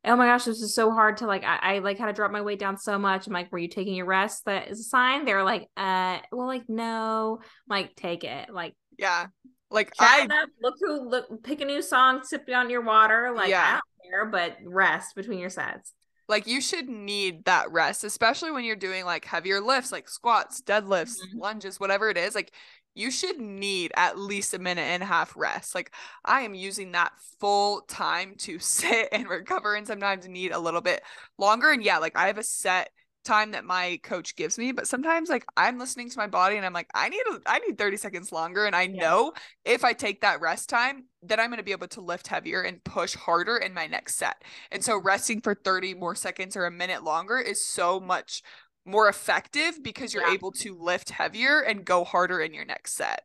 oh 0.05 0.15
my 0.15 0.25
gosh, 0.25 0.45
this 0.45 0.61
is 0.61 0.73
so 0.73 0.91
hard 0.91 1.17
to 1.17 1.27
like, 1.27 1.43
I, 1.43 1.75
I 1.75 1.79
like 1.79 1.97
had 1.97 2.07
to 2.07 2.13
drop 2.13 2.31
my 2.31 2.41
weight 2.41 2.59
down 2.59 2.77
so 2.77 2.97
much. 2.97 3.27
I'm 3.27 3.33
like, 3.33 3.51
were 3.51 3.57
you 3.57 3.67
taking 3.67 3.95
your 3.95 4.05
rest? 4.05 4.45
That 4.45 4.67
is 4.69 4.79
a 4.79 4.83
sign. 4.83 5.25
They're 5.25 5.43
like, 5.43 5.69
uh, 5.77 6.19
well, 6.31 6.47
like, 6.47 6.67
no, 6.67 7.39
I'm 7.41 7.47
like, 7.69 7.95
take 7.95 8.23
it. 8.23 8.49
Like, 8.49 8.75
yeah. 8.97 9.27
Like 9.71 9.93
I 9.99 10.23
up, 10.23 10.49
look 10.61 10.75
who 10.79 11.09
look 11.09 11.43
pick 11.43 11.59
a 11.59 11.65
new 11.65 11.81
song, 11.81 12.23
sip 12.23 12.47
on 12.53 12.69
your 12.69 12.81
water. 12.81 13.33
Like 13.35 13.49
yeah. 13.49 13.65
I 13.65 13.71
don't 13.71 14.11
care, 14.11 14.25
but 14.25 14.57
rest 14.63 15.15
between 15.15 15.39
your 15.39 15.49
sets. 15.49 15.91
Like 16.29 16.47
you 16.47 16.61
should 16.61 16.87
need 16.87 17.45
that 17.45 17.71
rest, 17.71 18.03
especially 18.03 18.51
when 18.51 18.63
you're 18.63 18.75
doing 18.75 19.05
like 19.05 19.25
heavier 19.25 19.59
lifts, 19.59 19.91
like 19.91 20.07
squats, 20.07 20.61
deadlifts, 20.61 21.17
mm-hmm. 21.17 21.39
lunges, 21.39 21.79
whatever 21.79 22.09
it 22.09 22.17
is. 22.17 22.35
Like 22.35 22.53
you 22.95 23.11
should 23.11 23.39
need 23.39 23.91
at 23.95 24.17
least 24.17 24.53
a 24.53 24.59
minute 24.59 24.81
and 24.81 25.03
a 25.03 25.05
half 25.05 25.35
rest. 25.35 25.75
Like 25.75 25.93
I 26.23 26.41
am 26.41 26.55
using 26.55 26.93
that 26.93 27.11
full 27.39 27.81
time 27.81 28.35
to 28.39 28.57
sit 28.59 29.09
and 29.11 29.29
recover 29.29 29.75
and 29.75 29.85
sometimes 29.85 30.27
need 30.27 30.51
a 30.51 30.59
little 30.59 30.81
bit 30.81 31.03
longer. 31.37 31.71
And 31.71 31.83
yeah, 31.83 31.99
like 31.99 32.17
I 32.17 32.27
have 32.27 32.37
a 32.37 32.43
set 32.43 32.89
time 33.25 33.51
that 33.51 33.65
my 33.65 33.99
coach 34.03 34.35
gives 34.35 34.57
me, 34.57 34.71
but 34.71 34.87
sometimes 34.87 35.29
like 35.29 35.45
I'm 35.57 35.79
listening 35.79 36.09
to 36.11 36.17
my 36.17 36.27
body 36.27 36.55
and 36.55 36.65
I'm 36.65 36.73
like, 36.73 36.89
I 36.93 37.09
need 37.09 37.23
a, 37.31 37.39
I 37.47 37.59
need 37.59 37.77
30 37.77 37.97
seconds 37.97 38.31
longer. 38.31 38.65
And 38.65 38.75
I 38.75 38.83
yeah. 38.83 39.01
know 39.01 39.33
if 39.65 39.83
I 39.83 39.93
take 39.93 40.21
that 40.21 40.39
rest 40.39 40.69
time, 40.69 41.05
then 41.21 41.39
I'm 41.39 41.49
going 41.49 41.57
to 41.57 41.63
be 41.63 41.71
able 41.71 41.87
to 41.89 42.01
lift 42.01 42.27
heavier 42.27 42.61
and 42.61 42.83
push 42.83 43.15
harder 43.15 43.57
in 43.57 43.73
my 43.73 43.87
next 43.87 44.15
set. 44.15 44.43
And 44.71 44.83
so 44.83 45.01
resting 45.01 45.41
for 45.41 45.55
30 45.55 45.95
more 45.95 46.15
seconds 46.15 46.55
or 46.55 46.65
a 46.65 46.71
minute 46.71 47.03
longer 47.03 47.39
is 47.39 47.65
so 47.65 47.99
much 47.99 48.43
more 48.85 49.09
effective 49.09 49.83
because 49.83 50.13
you're 50.13 50.27
yeah. 50.27 50.33
able 50.33 50.51
to 50.51 50.77
lift 50.77 51.09
heavier 51.09 51.59
and 51.61 51.83
go 51.83 52.03
harder 52.03 52.39
in 52.39 52.53
your 52.53 52.65
next 52.65 52.95
set. 52.95 53.23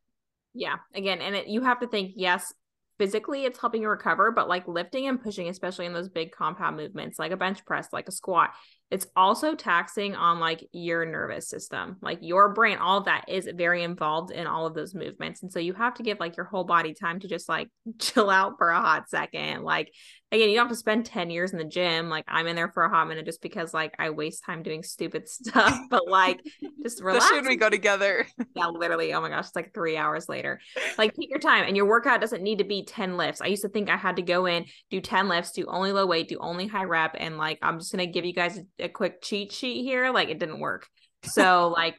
Yeah. 0.55 0.77
Again, 0.95 1.21
and 1.21 1.35
it, 1.37 1.47
you 1.47 1.63
have 1.63 1.81
to 1.81 1.87
think, 1.87 2.13
yes, 2.17 2.53
physically 2.99 3.45
it's 3.45 3.61
helping 3.61 3.83
you 3.83 3.89
recover, 3.89 4.33
but 4.33 4.49
like 4.49 4.67
lifting 4.67 5.07
and 5.07 5.23
pushing, 5.23 5.49
especially 5.49 5.87
in 5.87 5.93
those 5.93 6.09
big 6.09 6.33
compound 6.33 6.77
movements, 6.77 7.19
like 7.19 7.33
a 7.33 7.37
bench 7.37 7.65
press, 7.65 7.89
like 7.93 8.09
a 8.09 8.13
squat, 8.13 8.51
it's 8.91 9.07
also 9.15 9.55
taxing 9.55 10.17
on 10.17 10.41
like 10.41 10.67
your 10.73 11.07
nervous 11.07 11.49
system 11.49 11.97
like 12.03 12.19
your 12.21 12.53
brain 12.53 12.77
all 12.79 12.99
of 12.99 13.05
that 13.05 13.25
is 13.29 13.49
very 13.55 13.83
involved 13.83 14.31
in 14.31 14.47
all 14.47 14.67
of 14.67 14.75
those 14.75 14.95
movements 14.95 15.43
and 15.43 15.53
so 15.53 15.59
you 15.59 15.73
have 15.73 15.95
to 15.95 16.03
give 16.03 16.19
like 16.19 16.37
your 16.37 16.47
whole 16.47 16.65
body 16.65 16.93
time 16.93 17.21
to 17.21 17.29
just 17.29 17.49
like 17.49 17.69
chill 17.99 18.29
out 18.29 18.55
for 18.59 18.71
a 18.71 18.81
hot 18.81 19.09
second 19.09 19.63
like 19.63 19.93
again 20.33 20.49
you 20.49 20.57
don't 20.57 20.67
have 20.67 20.73
to 20.73 20.77
spend 20.77 21.05
10 21.07 21.31
years 21.31 21.53
in 21.53 21.59
the 21.59 21.65
gym 21.65 22.09
like 22.09 22.25
i'm 22.29 22.47
in 22.47 22.57
there 22.57 22.71
for 22.71 22.85
a 22.85 22.89
hot 22.89 23.09
minute 23.09 23.25
just 23.25 23.43
because 23.43 23.75
like 23.75 23.95
i 23.99 24.11
waste 24.11 24.45
time 24.45 24.63
doing 24.63 24.83
stupid 24.83 25.29
stuff 25.29 25.79
but 25.91 26.09
like 26.09 26.41
just 26.83 27.01
relax 27.03 27.29
should 27.29 27.47
we 27.47 27.57
go 27.57 27.71
together 27.71 28.27
yeah 28.55 28.67
literally 28.67 29.13
oh 29.13 29.21
my 29.21 29.29
gosh 29.29 29.47
it's 29.47 29.57
like 29.57 29.73
three 29.75 29.97
hours 29.97 30.29
later 30.29 30.61
like 30.99 31.15
take 31.15 31.31
your 31.31 31.39
time 31.39 31.65
and 31.67 31.77
your 31.77 31.87
workout 31.87 32.21
doesn't 32.21 32.43
need 32.43 32.59
to 32.59 32.65
be 32.65 32.85
10 32.85 33.17
lifts 33.17 33.41
i 33.41 33.47
used 33.47 33.63
to 33.63 33.69
think 33.69 33.89
i 33.89 33.97
had 33.97 34.17
to 34.17 34.23
go 34.23 34.47
in 34.47 34.65
do 34.91 35.01
10 35.01 35.29
lifts 35.29 35.53
do 35.53 35.67
only 35.67 35.93
low 35.93 36.07
weight 36.07 36.29
do 36.29 36.39
only 36.41 36.67
high 36.67 36.85
rep 36.85 37.15
and 37.19 37.37
like 37.37 37.59
i'm 37.63 37.79
just 37.79 37.93
gonna 37.93 38.07
give 38.07 38.25
you 38.25 38.33
guys 38.33 38.61
a 38.79 38.89
quick 38.89 39.23
cheat 39.23 39.53
sheet 39.53 39.83
here, 39.83 40.11
like 40.11 40.29
it 40.29 40.39
didn't 40.39 40.61
work. 40.61 40.87
So 41.25 41.73
like 41.75 41.97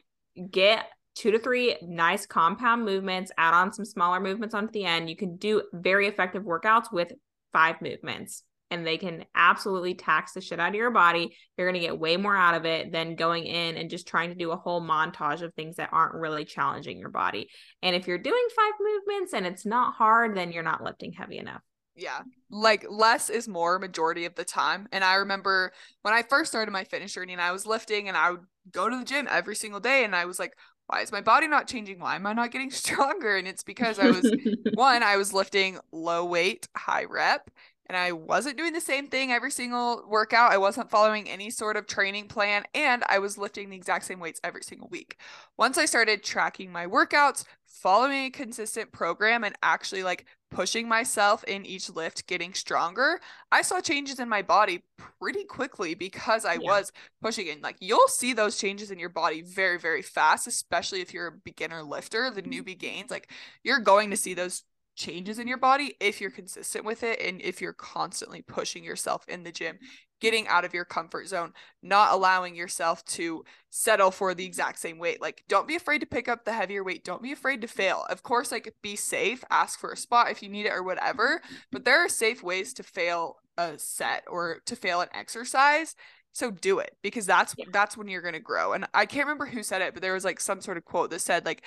get 0.50 0.86
two 1.14 1.30
to 1.30 1.38
three 1.38 1.76
nice 1.82 2.26
compound 2.26 2.84
movements, 2.84 3.30
add 3.36 3.54
on 3.54 3.72
some 3.72 3.84
smaller 3.84 4.20
movements 4.20 4.54
onto 4.54 4.72
the 4.72 4.84
end. 4.84 5.08
You 5.08 5.16
can 5.16 5.36
do 5.36 5.62
very 5.72 6.06
effective 6.08 6.42
workouts 6.42 6.92
with 6.92 7.12
five 7.52 7.80
movements 7.80 8.42
and 8.70 8.86
they 8.86 8.96
can 8.96 9.26
absolutely 9.34 9.94
tax 9.94 10.32
the 10.32 10.40
shit 10.40 10.58
out 10.58 10.70
of 10.70 10.74
your 10.74 10.90
body. 10.90 11.36
You're 11.56 11.70
going 11.70 11.80
to 11.80 11.86
get 11.86 11.98
way 11.98 12.16
more 12.16 12.34
out 12.34 12.54
of 12.54 12.64
it 12.64 12.90
than 12.90 13.16
going 13.16 13.44
in 13.44 13.76
and 13.76 13.90
just 13.90 14.08
trying 14.08 14.30
to 14.30 14.34
do 14.34 14.50
a 14.50 14.56
whole 14.56 14.80
montage 14.80 15.42
of 15.42 15.52
things 15.52 15.76
that 15.76 15.90
aren't 15.92 16.14
really 16.14 16.46
challenging 16.46 16.98
your 16.98 17.10
body. 17.10 17.50
And 17.82 17.94
if 17.94 18.06
you're 18.06 18.16
doing 18.16 18.46
five 18.56 18.72
movements 18.80 19.34
and 19.34 19.46
it's 19.46 19.66
not 19.66 19.94
hard, 19.94 20.34
then 20.34 20.52
you're 20.52 20.62
not 20.62 20.82
lifting 20.82 21.12
heavy 21.12 21.36
enough 21.36 21.60
yeah 21.94 22.20
like 22.50 22.86
less 22.88 23.28
is 23.28 23.46
more 23.46 23.78
majority 23.78 24.24
of 24.24 24.34
the 24.34 24.44
time 24.44 24.88
and 24.92 25.04
i 25.04 25.16
remember 25.16 25.72
when 26.02 26.14
i 26.14 26.22
first 26.22 26.50
started 26.50 26.70
my 26.70 26.84
fitness 26.84 27.12
journey 27.12 27.32
and 27.32 27.42
i 27.42 27.52
was 27.52 27.66
lifting 27.66 28.08
and 28.08 28.16
i 28.16 28.30
would 28.30 28.40
go 28.70 28.88
to 28.88 28.98
the 28.98 29.04
gym 29.04 29.28
every 29.30 29.54
single 29.54 29.80
day 29.80 30.04
and 30.04 30.16
i 30.16 30.24
was 30.24 30.38
like 30.38 30.54
why 30.92 31.00
is 31.00 31.10
my 31.10 31.22
body 31.22 31.48
not 31.48 31.66
changing? 31.66 32.00
Why 32.00 32.16
am 32.16 32.26
i 32.26 32.34
not 32.34 32.50
getting 32.50 32.70
stronger? 32.82 33.36
And 33.36 33.48
it's 33.48 33.62
because 33.62 33.98
i 33.98 34.10
was 34.10 34.30
one 34.74 35.02
i 35.02 35.16
was 35.16 35.32
lifting 35.32 35.78
low 35.90 36.24
weight 36.24 36.68
high 36.76 37.04
rep 37.04 37.50
and 37.92 38.00
I 38.00 38.12
wasn't 38.12 38.56
doing 38.56 38.72
the 38.72 38.80
same 38.80 39.06
thing 39.08 39.32
every 39.32 39.50
single 39.50 40.02
workout. 40.08 40.50
I 40.50 40.56
wasn't 40.56 40.90
following 40.90 41.28
any 41.28 41.50
sort 41.50 41.76
of 41.76 41.86
training 41.86 42.26
plan, 42.26 42.64
and 42.74 43.04
I 43.06 43.18
was 43.18 43.36
lifting 43.36 43.68
the 43.68 43.76
exact 43.76 44.06
same 44.06 44.18
weights 44.18 44.40
every 44.42 44.62
single 44.62 44.88
week. 44.88 45.18
Once 45.58 45.76
I 45.76 45.84
started 45.84 46.24
tracking 46.24 46.72
my 46.72 46.86
workouts, 46.86 47.44
following 47.66 48.24
a 48.24 48.30
consistent 48.30 48.92
program, 48.92 49.44
and 49.44 49.54
actually 49.62 50.02
like 50.04 50.24
pushing 50.50 50.88
myself 50.88 51.44
in 51.44 51.66
each 51.66 51.90
lift, 51.90 52.26
getting 52.26 52.54
stronger, 52.54 53.20
I 53.50 53.60
saw 53.60 53.82
changes 53.82 54.20
in 54.20 54.28
my 54.28 54.40
body 54.40 54.84
pretty 55.20 55.44
quickly 55.44 55.92
because 55.92 56.46
I 56.46 56.54
yeah. 56.54 56.70
was 56.70 56.92
pushing 57.20 57.48
in. 57.48 57.60
Like 57.60 57.76
you'll 57.80 58.08
see 58.08 58.32
those 58.32 58.56
changes 58.56 58.90
in 58.90 58.98
your 58.98 59.10
body 59.10 59.42
very, 59.42 59.78
very 59.78 60.00
fast, 60.00 60.46
especially 60.46 61.02
if 61.02 61.12
you're 61.12 61.26
a 61.26 61.32
beginner 61.44 61.82
lifter, 61.82 62.30
the 62.30 62.40
mm-hmm. 62.40 62.52
newbie 62.52 62.78
gains. 62.78 63.10
Like 63.10 63.30
you're 63.62 63.80
going 63.80 64.08
to 64.12 64.16
see 64.16 64.32
those 64.32 64.64
changes 64.94 65.38
in 65.38 65.48
your 65.48 65.58
body 65.58 65.94
if 66.00 66.20
you're 66.20 66.30
consistent 66.30 66.84
with 66.84 67.02
it 67.02 67.20
and 67.20 67.40
if 67.40 67.60
you're 67.60 67.72
constantly 67.72 68.42
pushing 68.42 68.84
yourself 68.84 69.24
in 69.28 69.42
the 69.42 69.52
gym 69.52 69.78
getting 70.20 70.46
out 70.46 70.64
of 70.64 70.72
your 70.72 70.84
comfort 70.84 71.26
zone 71.26 71.52
not 71.82 72.12
allowing 72.12 72.54
yourself 72.54 73.04
to 73.04 73.44
settle 73.70 74.10
for 74.10 74.34
the 74.34 74.44
exact 74.44 74.78
same 74.78 74.98
weight. 74.98 75.20
Like 75.20 75.42
don't 75.48 75.66
be 75.66 75.74
afraid 75.74 75.98
to 75.98 76.06
pick 76.06 76.28
up 76.28 76.44
the 76.44 76.52
heavier 76.52 76.84
weight. 76.84 77.04
Don't 77.04 77.22
be 77.22 77.32
afraid 77.32 77.60
to 77.62 77.66
fail. 77.66 78.06
Of 78.08 78.22
course 78.22 78.52
like 78.52 78.72
be 78.82 78.94
safe. 78.94 79.42
Ask 79.50 79.80
for 79.80 79.90
a 79.90 79.96
spot 79.96 80.30
if 80.30 80.42
you 80.42 80.48
need 80.48 80.66
it 80.66 80.72
or 80.72 80.82
whatever 80.82 81.42
but 81.72 81.84
there 81.84 81.98
are 81.98 82.08
safe 82.08 82.42
ways 82.42 82.72
to 82.74 82.82
fail 82.82 83.38
a 83.58 83.78
set 83.78 84.22
or 84.30 84.60
to 84.66 84.76
fail 84.76 85.00
an 85.00 85.08
exercise 85.12 85.96
so 86.32 86.50
do 86.50 86.78
it 86.78 86.96
because 87.02 87.26
that's 87.26 87.54
yeah. 87.58 87.66
that's 87.72 87.96
when 87.96 88.08
you're 88.08 88.22
going 88.22 88.32
to 88.32 88.40
grow. 88.40 88.72
And 88.72 88.86
i 88.94 89.06
can't 89.06 89.26
remember 89.26 89.46
who 89.46 89.62
said 89.62 89.82
it 89.82 89.92
but 89.92 90.02
there 90.02 90.14
was 90.14 90.24
like 90.24 90.40
some 90.40 90.60
sort 90.60 90.76
of 90.76 90.84
quote 90.84 91.10
that 91.10 91.20
said 91.20 91.44
like 91.44 91.62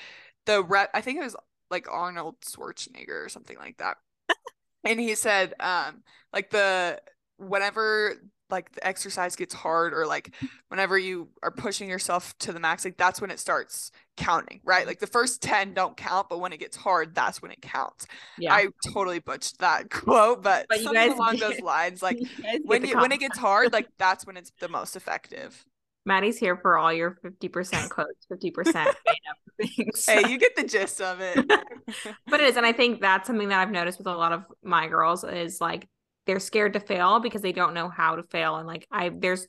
the 0.46 0.64
rep 0.64 0.90
i 0.94 1.02
think 1.02 1.20
it 1.20 1.24
was 1.24 1.36
like 1.76 1.92
Arnold 1.92 2.40
Schwarzenegger 2.42 3.26
or 3.26 3.30
something 3.30 3.58
like 3.58 3.78
that. 3.78 3.98
and 4.84 5.00
he 5.00 5.14
said, 5.16 5.54
um, 5.60 6.04
like 6.34 6.50
the 6.50 7.02
whenever 7.38 8.16
like 8.50 8.72
the 8.74 8.88
exercise 8.88 9.36
gets 9.36 9.54
hard 9.54 9.94
or 9.94 10.06
like 10.06 10.34
whenever 10.70 10.98
you 10.98 11.28
are 11.42 11.52
pushing 11.52 11.90
yourself 11.90 12.38
to 12.38 12.54
the 12.54 12.60
max, 12.60 12.86
like 12.86 12.96
that's 12.96 13.20
when 13.20 13.32
it 13.32 13.40
starts 13.40 13.92
counting, 14.18 14.62
right? 14.64 14.86
Like 14.86 15.00
the 15.00 15.08
first 15.08 15.42
10 15.42 15.74
don't 15.74 15.98
count, 15.98 16.30
but 16.30 16.40
when 16.40 16.54
it 16.54 16.60
gets 16.60 16.78
hard, 16.78 17.16
that's 17.16 17.42
when 17.42 17.52
it 17.52 17.62
counts. 17.62 18.06
Yeah. 18.38 18.54
I 18.54 18.68
totally 18.94 19.20
butched 19.20 19.60
that 19.60 19.90
quote, 19.90 20.44
but, 20.44 20.68
but 20.70 20.80
something 20.80 21.12
along 21.12 21.38
those 21.40 21.60
lines, 21.60 22.04
like 22.04 22.20
when 22.64 22.86
you, 22.86 22.98
when 22.98 23.12
it 23.12 23.20
gets 23.20 23.38
hard, 23.38 23.74
like 23.74 23.88
that's 23.98 24.26
when 24.26 24.38
it's 24.38 24.52
the 24.60 24.70
most 24.70 24.96
effective. 24.96 25.66
Madie's 26.06 26.38
here 26.38 26.56
for 26.56 26.78
all 26.78 26.94
your 26.94 27.18
50% 27.24 27.90
quotes, 27.90 28.28
50% 28.32 28.74
made 28.76 28.86
up 28.86 29.38
things. 29.62 30.06
Hey, 30.06 30.30
you 30.30 30.38
get 30.38 30.56
the 30.56 30.64
gist 30.68 31.02
of 31.02 31.20
it. 31.22 31.46
but 32.28 32.40
it 32.40 32.48
is. 32.48 32.58
And 32.58 32.66
I 32.66 32.72
think 32.72 33.02
that's 33.02 33.28
something 33.28 33.50
that 33.50 33.60
I've 33.60 33.72
noticed 33.72 33.98
with 33.98 34.08
a 34.08 34.16
lot 34.16 34.32
of 34.32 34.44
my 34.64 34.88
girls 34.88 35.24
is 35.24 35.60
like 35.60 35.88
they're 36.26 36.40
scared 36.40 36.74
to 36.74 36.80
fail 36.80 37.20
because 37.20 37.42
they 37.42 37.52
don't 37.52 37.74
know 37.74 37.90
how 37.90 38.16
to 38.16 38.24
fail. 38.24 38.58
And 38.58 38.68
like 38.68 38.88
I 38.92 39.10
there's 39.10 39.48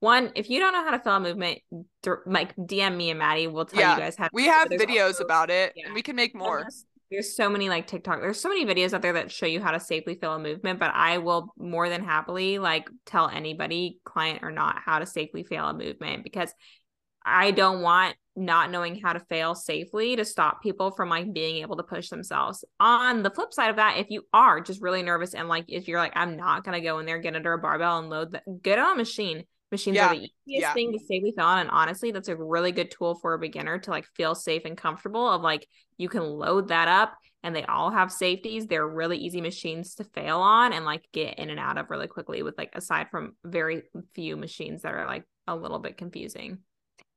one, 0.00 0.30
if 0.36 0.48
you 0.48 0.60
don't 0.60 0.72
know 0.72 0.84
how 0.84 0.92
to 0.92 1.00
fail 1.00 1.14
a 1.14 1.20
movement, 1.20 1.58
like 2.24 2.54
DM 2.56 2.96
me 2.96 3.10
and 3.10 3.18
Madie, 3.18 3.48
we'll 3.48 3.64
tell 3.64 3.80
yeah, 3.80 3.94
you 3.94 4.00
guys 4.00 4.16
how. 4.16 4.26
To 4.26 4.30
We 4.32 4.46
have 4.46 4.68
videos 4.68 5.06
also, 5.06 5.24
about 5.24 5.50
it, 5.50 5.72
yeah. 5.74 5.86
and 5.86 5.94
we 5.94 6.02
can 6.02 6.14
make 6.14 6.36
more 6.36 6.64
there's 7.10 7.34
so 7.34 7.48
many 7.48 7.68
like 7.68 7.86
TikTok, 7.86 8.20
there's 8.20 8.40
so 8.40 8.48
many 8.48 8.66
videos 8.66 8.92
out 8.92 9.02
there 9.02 9.14
that 9.14 9.30
show 9.30 9.46
you 9.46 9.60
how 9.60 9.70
to 9.70 9.80
safely 9.80 10.14
fill 10.14 10.34
a 10.34 10.38
movement, 10.38 10.78
but 10.78 10.92
I 10.94 11.18
will 11.18 11.54
more 11.58 11.88
than 11.88 12.04
happily 12.04 12.58
like 12.58 12.88
tell 13.06 13.28
anybody, 13.28 13.98
client 14.04 14.40
or 14.42 14.50
not, 14.50 14.78
how 14.84 14.98
to 14.98 15.06
safely 15.06 15.44
fail 15.44 15.66
a 15.66 15.74
movement 15.74 16.24
because 16.24 16.52
I 17.24 17.50
don't 17.50 17.82
want 17.82 18.16
not 18.36 18.70
knowing 18.70 19.00
how 19.00 19.12
to 19.12 19.20
fail 19.20 19.54
safely 19.54 20.16
to 20.16 20.24
stop 20.24 20.62
people 20.62 20.92
from 20.92 21.08
like 21.08 21.32
being 21.32 21.56
able 21.56 21.76
to 21.76 21.82
push 21.82 22.08
themselves. 22.08 22.64
On 22.78 23.22
the 23.22 23.30
flip 23.30 23.52
side 23.52 23.70
of 23.70 23.76
that, 23.76 23.98
if 23.98 24.10
you 24.10 24.22
are 24.32 24.60
just 24.60 24.80
really 24.80 25.02
nervous 25.02 25.34
and 25.34 25.48
like 25.48 25.64
if 25.68 25.88
you're 25.88 25.98
like, 25.98 26.12
I'm 26.14 26.36
not 26.36 26.64
gonna 26.64 26.80
go 26.80 26.98
in 26.98 27.06
there, 27.06 27.18
get 27.18 27.36
under 27.36 27.52
a 27.52 27.58
barbell 27.58 27.98
and 27.98 28.08
load 28.08 28.32
that, 28.32 28.44
get 28.62 28.78
on 28.78 28.92
a 28.92 28.96
machine, 28.96 29.44
Machines 29.70 29.96
Yeah, 29.96 30.06
are 30.06 30.08
the 30.08 30.30
easiest 30.46 30.62
yeah. 30.62 30.72
thing 30.72 30.92
to 30.92 30.98
safely 30.98 31.32
feel 31.36 31.44
on. 31.44 31.58
And 31.60 31.70
honestly, 31.70 32.10
that's 32.10 32.28
a 32.28 32.36
really 32.36 32.72
good 32.72 32.90
tool 32.90 33.14
for 33.16 33.34
a 33.34 33.38
beginner 33.38 33.78
to 33.80 33.90
like 33.90 34.06
feel 34.16 34.34
safe 34.34 34.62
and 34.64 34.76
comfortable 34.76 35.28
of 35.28 35.42
like 35.42 35.66
you 35.98 36.08
can 36.08 36.22
load 36.22 36.68
that 36.68 36.88
up 36.88 37.14
and 37.42 37.54
they 37.54 37.64
all 37.64 37.90
have 37.90 38.10
safeties. 38.10 38.66
They're 38.66 38.88
really 38.88 39.18
easy 39.18 39.40
machines 39.40 39.94
to 39.96 40.04
fail 40.04 40.38
on 40.38 40.72
and 40.72 40.84
like 40.84 41.04
get 41.12 41.38
in 41.38 41.50
and 41.50 41.60
out 41.60 41.78
of 41.78 41.90
really 41.90 42.06
quickly 42.08 42.42
with 42.42 42.56
like 42.58 42.70
aside 42.74 43.10
from 43.10 43.36
very 43.44 43.82
few 44.14 44.36
machines 44.36 44.82
that 44.82 44.94
are 44.94 45.06
like 45.06 45.24
a 45.46 45.54
little 45.54 45.78
bit 45.78 45.96
confusing. 45.96 46.58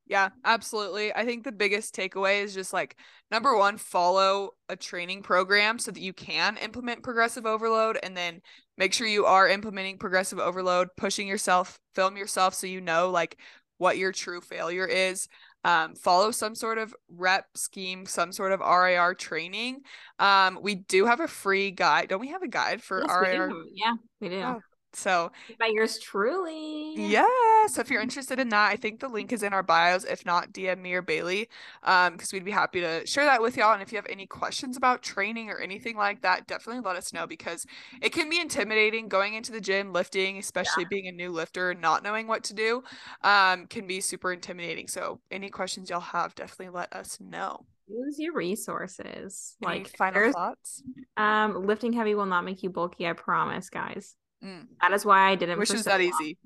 Yeah, 0.07 0.29
absolutely. 0.43 1.13
I 1.15 1.25
think 1.25 1.43
the 1.45 1.53
biggest 1.53 1.95
takeaway 1.95 2.43
is 2.43 2.53
just 2.53 2.73
like 2.73 2.97
number 3.29 3.55
one, 3.55 3.77
follow 3.77 4.51
a 4.67 4.75
training 4.75 5.23
program 5.23 5.79
so 5.79 5.91
that 5.91 6.01
you 6.01 6.11
can 6.11 6.57
implement 6.57 7.03
progressive 7.03 7.45
overload 7.45 7.97
and 8.03 8.17
then 8.17 8.41
make 8.81 8.93
sure 8.93 9.05
you 9.05 9.27
are 9.27 9.47
implementing 9.47 9.95
progressive 9.95 10.39
overload, 10.39 10.89
pushing 10.97 11.27
yourself, 11.27 11.79
film 11.93 12.17
yourself 12.17 12.55
so 12.55 12.65
you 12.65 12.81
know 12.81 13.11
like 13.11 13.37
what 13.77 13.95
your 13.95 14.11
true 14.11 14.41
failure 14.41 14.87
is. 14.87 15.27
Um, 15.63 15.93
follow 15.93 16.31
some 16.31 16.55
sort 16.55 16.79
of 16.79 16.95
rep 17.07 17.45
scheme, 17.55 18.07
some 18.07 18.31
sort 18.31 18.51
of 18.51 18.59
RIR 18.59 19.13
training. 19.13 19.81
Um, 20.17 20.57
we 20.63 20.73
do 20.73 21.05
have 21.05 21.19
a 21.19 21.27
free 21.27 21.69
guide. 21.69 22.09
Don't 22.09 22.21
we 22.21 22.29
have 22.29 22.41
a 22.41 22.47
guide 22.47 22.81
for 22.81 23.01
Yes, 23.01 23.15
RIR? 23.15 23.51
Yeah, 23.71 23.93
we 24.19 24.29
do. 24.29 24.41
Oh, 24.41 24.61
So 24.93 25.31
By 25.59 25.67
yours 25.67 25.99
truly. 25.99 26.93
yeah, 26.95 27.67
so 27.67 27.81
if 27.81 27.89
you're 27.89 28.01
interested 28.07 28.39
in 28.39 28.49
that, 28.49 28.71
I 28.71 28.75
think 28.75 28.99
the 28.99 29.07
link 29.07 29.31
is 29.31 29.43
in 29.43 29.53
our 29.53 29.63
bios. 29.63 30.03
If 30.03 30.25
not, 30.25 30.51
DM 30.51 30.79
me 30.81 30.93
or 30.93 31.01
Baylee, 31.01 31.47
um, 31.83 32.13
because 32.13 32.33
we'd 32.33 32.43
be 32.45 32.51
happy 32.51 32.81
to 32.81 33.05
share 33.05 33.25
that 33.25 33.41
with 33.41 33.57
y'all. 33.57 33.73
And 33.73 33.81
if 33.81 33.91
you 33.91 33.97
have 33.97 34.07
any 34.09 34.25
questions 34.25 34.77
about 34.77 35.01
training 35.01 35.49
or 35.49 35.57
anything 35.59 35.95
like 35.97 36.21
that, 36.21 36.47
definitely 36.47 36.81
let 36.81 36.95
us 36.97 37.13
know 37.13 37.27
because 37.27 37.65
it 38.01 38.11
can 38.11 38.29
be 38.29 38.39
intimidating 38.39 39.07
going 39.07 39.33
into 39.35 39.51
the 39.51 39.61
gym, 39.61 39.93
lifting, 39.93 40.37
especially 40.37 40.85
being 40.85 41.07
a 41.07 41.11
new 41.11 41.31
lifter, 41.31 41.71
and 41.71 41.81
not 41.81 42.03
knowing 42.03 42.27
what 42.27 42.43
to 42.45 42.53
do, 42.53 42.83
um, 43.23 43.67
can 43.67 43.87
be 43.87 44.01
super 44.01 44.33
intimidating. 44.33 44.87
So 44.87 45.21
any 45.31 45.49
questions 45.49 45.89
y'all 45.89 45.99
have, 46.01 46.35
definitely 46.35 46.69
let 46.73 46.93
us 46.93 47.19
know. 47.19 47.65
Use 47.87 48.19
your 48.19 48.33
resources. 48.33 49.55
Any 49.61 49.83
like 49.83 49.87
final 49.97 50.25
thoughts? 50.31 50.81
um 51.17 51.65
lifting 51.65 51.93
heavy 51.93 52.15
will 52.15 52.25
not 52.25 52.43
make 52.45 52.63
you 52.63 52.69
bulky, 52.69 53.05
I 53.07 53.13
promise, 53.13 53.69
guys. 53.69 54.15
Mm, 54.43 54.67
That 54.81 54.93
is 54.93 55.05
why 55.05 55.29
I 55.29 55.35
didn't 55.35 55.53
it 55.55 55.69
was 55.69 55.69
so 55.69 55.77
that 55.83 56.01
long. 56.01 56.01
easy. 56.01 56.37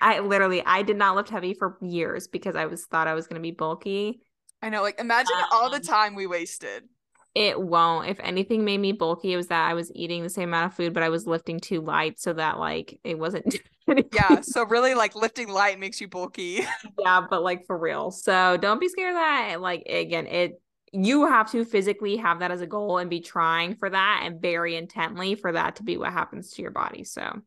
I 0.00 0.18
literally 0.20 0.62
I 0.64 0.82
did 0.82 0.96
not 0.96 1.16
lift 1.16 1.28
heavy 1.30 1.54
for 1.54 1.78
years 1.80 2.28
because 2.28 2.56
I 2.56 2.66
was 2.66 2.84
thought 2.86 3.08
I 3.08 3.14
was 3.14 3.26
gonna 3.26 3.40
be 3.40 3.50
bulky. 3.52 4.20
I 4.62 4.68
know, 4.70 4.82
like 4.82 4.98
imagine 4.98 5.42
all 5.50 5.68
the 5.70 5.80
Um, 5.80 5.82
time 5.82 6.14
we 6.14 6.26
wasted. 6.26 6.88
It 7.34 7.58
won't. 7.60 8.10
If 8.10 8.20
anything 8.20 8.64
made 8.64 8.78
me 8.78 8.92
bulky, 8.92 9.32
it 9.32 9.36
was 9.38 9.46
that 9.48 9.68
I 9.70 9.72
was 9.74 9.90
eating 9.94 10.22
the 10.22 10.28
same 10.28 10.50
amount 10.50 10.66
of 10.72 10.76
food, 10.76 10.92
but 10.92 11.02
I 11.02 11.08
was 11.08 11.26
lifting 11.26 11.60
too 11.60 11.80
light 11.80 12.20
so 12.20 12.34
that 12.34 12.58
like 12.58 13.00
it 13.04 13.18
wasn't 13.18 13.56
Yeah, 14.12 14.42
so 14.42 14.64
really 14.66 14.94
like 14.94 15.14
lifting 15.14 15.48
light 15.48 15.78
makes 15.78 16.00
you 16.00 16.08
bulky. 16.08 16.60
yeah, 16.98 17.22
but 17.28 17.42
like 17.42 17.66
for 17.66 17.76
real. 17.78 18.10
So 18.10 18.56
don't 18.56 18.80
be 18.80 18.88
scared 18.88 19.14
of 19.14 19.20
that. 19.20 19.60
Like 19.60 19.82
again, 19.88 20.26
it 20.26 20.60
you 20.92 21.26
have 21.26 21.50
to 21.52 21.64
physically 21.64 22.16
have 22.16 22.40
that 22.40 22.50
as 22.50 22.60
a 22.60 22.66
goal 22.66 22.98
and 22.98 23.08
be 23.08 23.20
trying 23.20 23.74
for 23.74 23.88
that 23.88 24.22
and 24.24 24.40
very 24.40 24.76
intently 24.76 25.34
for 25.34 25.52
that 25.52 25.76
to 25.76 25.82
be 25.82 25.96
what 25.96 26.12
happens 26.12 26.50
to 26.52 26.62
your 26.62 26.70
body. 26.70 27.02
So 27.02 27.40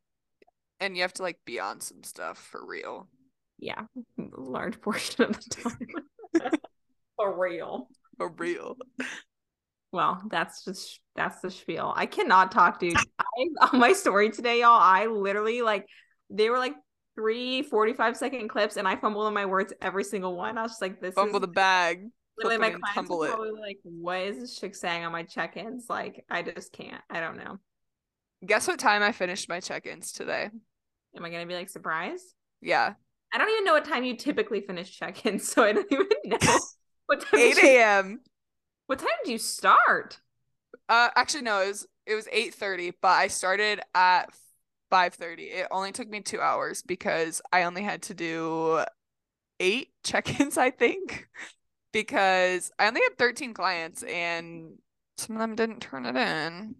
and 0.80 0.96
you 0.96 1.04
have 1.04 1.14
to 1.14 1.24
like 1.24 1.40
be 1.46 1.60
on 1.60 1.80
some 1.80 2.04
stuff 2.04 2.38
for 2.38 2.66
real. 2.66 3.08
yeah, 3.60 3.84
a 4.20 4.24
large 4.36 4.82
portion 4.82 5.26
of 5.26 5.34
the 5.34 5.50
time. 5.50 6.52
for 7.16 7.40
real. 7.40 7.88
For 8.18 8.30
real. 8.30 8.78
Well, 9.92 10.22
that's 10.30 10.66
just 10.66 11.00
that's 11.16 11.40
the 11.40 11.52
spiel. 11.52 11.94
I 11.96 12.06
cannot 12.06 12.52
talk, 12.52 12.80
dude. 12.80 12.98
I 13.20 13.24
on 13.72 13.80
my 13.80 13.94
story 13.94 14.30
today, 14.30 14.62
y'all. 14.62 14.80
I 14.80 15.06
literally 15.06 15.62
like 15.62 15.86
they 16.30 16.50
were 16.50 16.60
like 16.60 16.76
three 17.16 17.62
45 17.62 18.18
second 18.18 18.50
clips, 18.50 18.76
and 18.76 18.88
I 18.88 18.96
fumbled 18.98 19.26
on 19.26 19.34
my 19.34 19.46
words 19.46 19.72
every 19.82 20.04
single 20.04 20.36
one. 20.36 20.58
I 20.58 20.64
was 20.64 20.72
just 20.72 20.82
like, 20.82 21.00
this 21.00 21.14
Fumble 21.14 21.38
is 21.38 21.42
the 21.42 21.48
bag. 21.48 22.08
Literally 22.38 22.58
my 22.58 22.70
clients 22.72 22.94
tumble 22.94 23.20
were 23.20 23.28
it. 23.28 23.30
probably 23.30 23.52
like, 23.52 23.80
what 23.84 24.20
is 24.22 24.38
this 24.40 24.60
chick 24.60 24.76
saying 24.76 25.06
on 25.06 25.12
my 25.12 25.24
check-ins? 25.24 25.86
Like, 25.90 26.26
I 26.30 26.42
just 26.42 26.72
can't. 26.74 27.02
I 27.10 27.20
don't 27.20 27.38
know. 27.38 27.60
Guess 28.46 28.68
what 28.68 28.80
time 28.80 29.02
I 29.02 29.12
finished 29.12 29.50
my 29.50 29.60
check-ins 29.60 30.12
today? 30.12 30.50
Am 31.16 31.24
I 31.26 31.30
gonna 31.30 31.46
be 31.46 31.56
like 31.56 31.70
surprised? 31.70 32.26
Yeah. 32.62 32.94
I 33.34 33.38
don't 33.38 33.50
even 33.50 33.66
know 33.66 33.74
what 33.74 33.86
time 33.86 34.04
you 34.04 34.16
typically 34.18 34.62
finish 34.62 34.98
check-ins, 34.98 35.48
so 35.52 35.64
I 35.64 35.74
don't 35.74 35.92
even 35.92 36.08
know 36.26 36.38
what 37.08 37.22
time. 37.22 37.40
8 37.40 37.56
did 37.56 37.64
you- 37.64 37.70
a.m. 37.70 38.20
What 38.88 39.00
time 39.00 39.08
do 39.24 39.32
you 39.32 39.38
start? 39.40 40.20
Uh 40.88 41.10
actually 41.16 41.42
no, 41.44 41.62
it 41.62 41.68
was 41.68 41.88
it 42.06 42.14
was 42.16 42.28
8:30, 42.32 42.94
but 43.02 43.08
I 43.10 43.28
started 43.30 43.80
at 43.96 44.30
5:30. 44.92 45.40
It 45.52 45.68
only 45.72 45.92
took 45.92 46.08
me 46.08 46.22
2 46.22 46.40
hours 46.40 46.84
because 46.84 47.42
I 47.52 47.64
only 47.64 47.82
had 47.82 48.04
to 48.04 48.14
do 48.14 48.84
8 49.60 49.90
check-ins, 50.04 50.58
I 50.58 50.70
think. 50.70 51.28
Because 51.96 52.72
I 52.78 52.88
only 52.88 53.00
had 53.02 53.18
13 53.18 53.54
clients 53.54 54.04
and 54.04 54.78
some 55.18 55.38
of 55.38 55.40
them 55.40 55.56
didn't 55.56 55.80
turn 55.80 56.06
it 56.06 56.18
in. 56.18 56.76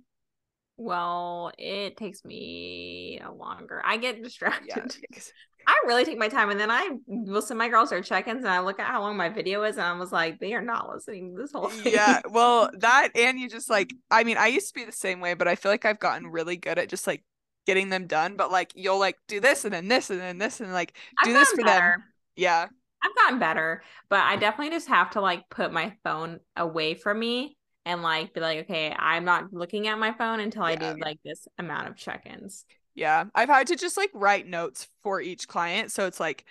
Well, 0.76 1.54
it 1.58 1.96
takes 1.96 2.26
me 2.26 3.22
a 3.24 3.32
longer. 3.32 3.82
I 3.86 3.96
get 3.96 4.22
distracted. 4.22 4.68
Yeah. 4.68 4.86
because- 5.10 5.32
I 5.68 5.82
really 5.88 6.06
take 6.06 6.20
my 6.20 6.28
time 6.28 6.52
and 6.52 6.60
then 6.60 6.70
I 6.70 6.90
will 7.08 7.42
send 7.42 7.58
my 7.58 7.70
girls 7.70 7.90
their 7.90 8.02
check-ins 8.02 8.44
and 8.44 8.50
I 8.50 8.60
look 8.60 8.80
at 8.80 8.86
how 8.86 9.02
long 9.02 9.18
my 9.18 9.30
video 9.30 9.64
is 9.64 9.78
and 9.78 9.86
I 9.86 9.94
was 9.98 10.12
like, 10.12 10.40
they 10.40 10.54
are 10.54 10.62
not 10.62 10.88
listening 10.94 11.34
this 11.34 11.54
whole 11.54 11.70
thing. 11.70 11.92
Yeah, 11.92 12.22
well, 12.30 12.70
that 12.80 13.10
and 13.16 13.40
you 13.40 13.50
just 13.50 13.68
like 13.68 13.92
I 14.12 14.24
mean, 14.26 14.38
I 14.38 14.46
used 14.46 14.68
to 14.68 14.74
be 14.76 14.86
the 14.86 14.92
same 14.92 15.22
way, 15.22 15.34
but 15.34 15.48
I 15.48 15.56
feel 15.56 15.72
like 15.72 15.84
I've 15.86 16.00
gotten 16.00 16.28
really 16.28 16.56
good 16.56 16.78
at 16.78 16.88
just 16.90 17.08
like 17.08 17.24
getting 17.66 17.90
them 17.90 18.06
done, 18.06 18.36
but 18.36 18.52
like 18.52 18.74
you'll 18.76 19.00
like 19.00 19.18
do 19.28 19.40
this 19.40 19.66
and 19.66 19.74
then 19.74 19.88
this 19.88 20.12
and 20.12 20.20
then 20.20 20.38
this 20.38 20.60
and 20.60 20.72
like 20.72 20.96
I've 21.18 21.26
do 21.26 21.34
this 21.34 21.50
for 21.50 21.64
them. 21.64 22.04
Yeah. 22.36 22.68
I've 23.06 23.16
gotten 23.16 23.40
better, 23.40 23.84
but 24.10 24.22
I 24.22 24.36
definitely 24.36 24.72
just 24.72 24.88
have 24.88 25.12
to 25.12 25.22
like 25.22 25.48
put 25.50 25.72
my 25.72 25.94
phone 26.04 26.40
away 26.58 26.96
from 26.96 27.20
me 27.20 27.58
and 27.86 28.02
like 28.02 28.34
be 28.34 28.40
like, 28.42 28.60
okay, 28.60 28.96
I'm 28.98 29.26
not 29.26 29.54
looking 29.54 29.88
at 29.88 30.00
my 30.00 30.12
phone 30.14 30.40
until 30.40 30.64
I 30.64 30.76
do 30.76 30.96
like 31.00 31.20
this 31.24 31.48
amount 31.60 31.88
of 31.88 31.96
check-ins. 31.96 32.66
Yeah. 32.96 33.26
I've 33.36 33.50
had 33.50 33.68
to 33.68 33.76
just 33.76 33.96
like 33.96 34.10
write 34.14 34.48
notes 34.48 34.88
for 35.04 35.22
each 35.22 35.48
client. 35.48 35.92
So 35.92 36.08
it's 36.08 36.20
like 36.20 36.46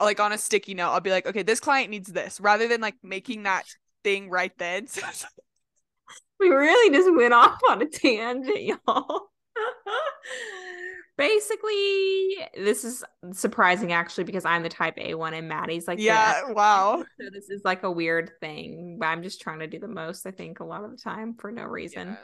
like 0.00 0.20
on 0.20 0.32
a 0.32 0.38
sticky 0.38 0.74
note, 0.74 0.90
I'll 0.90 1.00
be 1.00 1.10
like, 1.10 1.26
okay, 1.26 1.42
this 1.42 1.60
client 1.60 1.90
needs 1.90 2.12
this 2.12 2.40
rather 2.40 2.68
than 2.68 2.80
like 2.80 2.96
making 3.02 3.44
that 3.44 3.64
thing 4.04 4.28
right 4.28 4.52
then. 4.58 4.86
So 4.88 5.00
We 6.40 6.48
really 6.48 6.94
just 6.94 7.08
went 7.14 7.32
off 7.32 7.60
on 7.70 7.80
a 7.82 7.86
tangent, 7.86 8.62
y'all. 8.62 9.30
Basically, 11.18 12.36
this 12.56 12.84
is 12.84 13.04
surprising 13.32 13.92
actually 13.92 14.24
because 14.24 14.44
I'm 14.44 14.62
the 14.62 14.68
type 14.68 14.94
A 14.98 15.14
one 15.14 15.34
and 15.34 15.48
Madie's 15.48 15.86
like 15.86 15.98
yeah, 16.00 16.50
wow. 16.50 17.04
So 17.20 17.28
this 17.30 17.50
is 17.50 17.62
like 17.64 17.82
a 17.82 17.90
weird 17.90 18.32
thing, 18.40 18.96
but 18.98 19.06
I'm 19.06 19.22
just 19.22 19.40
trying 19.40 19.58
to 19.60 19.66
do 19.66 19.78
the 19.78 19.88
most, 19.88 20.26
I 20.26 20.30
think, 20.30 20.60
a 20.60 20.64
lot 20.64 20.84
of 20.84 20.90
the 20.90 20.96
time 20.96 21.34
for 21.34 21.52
no 21.52 21.64
reason. 21.64 22.16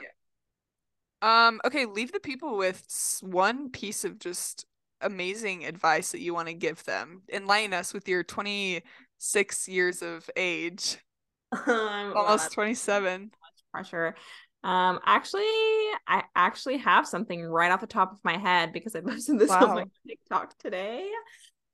Um, 1.20 1.60
okay, 1.64 1.84
leave 1.84 2.12
the 2.12 2.20
people 2.20 2.56
with 2.56 3.20
one 3.22 3.70
piece 3.70 4.04
of 4.04 4.18
just 4.18 4.64
amazing 5.00 5.64
advice 5.64 6.12
that 6.12 6.20
you 6.20 6.32
want 6.32 6.48
to 6.48 6.54
give 6.54 6.84
them. 6.84 7.22
Enlighten 7.32 7.74
us 7.74 7.92
with 7.92 8.08
your 8.08 8.22
26 8.22 9.68
years 9.68 10.02
of 10.02 10.30
age, 10.36 10.98
Um, 11.52 12.16
almost 12.16 12.44
that's 12.44 12.54
27. 12.54 13.30
pressure. 13.72 14.14
Um, 14.64 14.98
actually, 15.04 15.42
I 16.06 16.24
actually 16.34 16.78
have 16.78 17.06
something 17.06 17.44
right 17.44 17.70
off 17.70 17.80
the 17.80 17.86
top 17.86 18.12
of 18.12 18.18
my 18.24 18.36
head 18.36 18.72
because 18.72 18.94
I 18.96 19.00
posted 19.06 19.38
this 19.38 19.50
on 19.50 19.74
my 19.74 19.84
TikTok 20.06 20.58
today. 20.58 21.08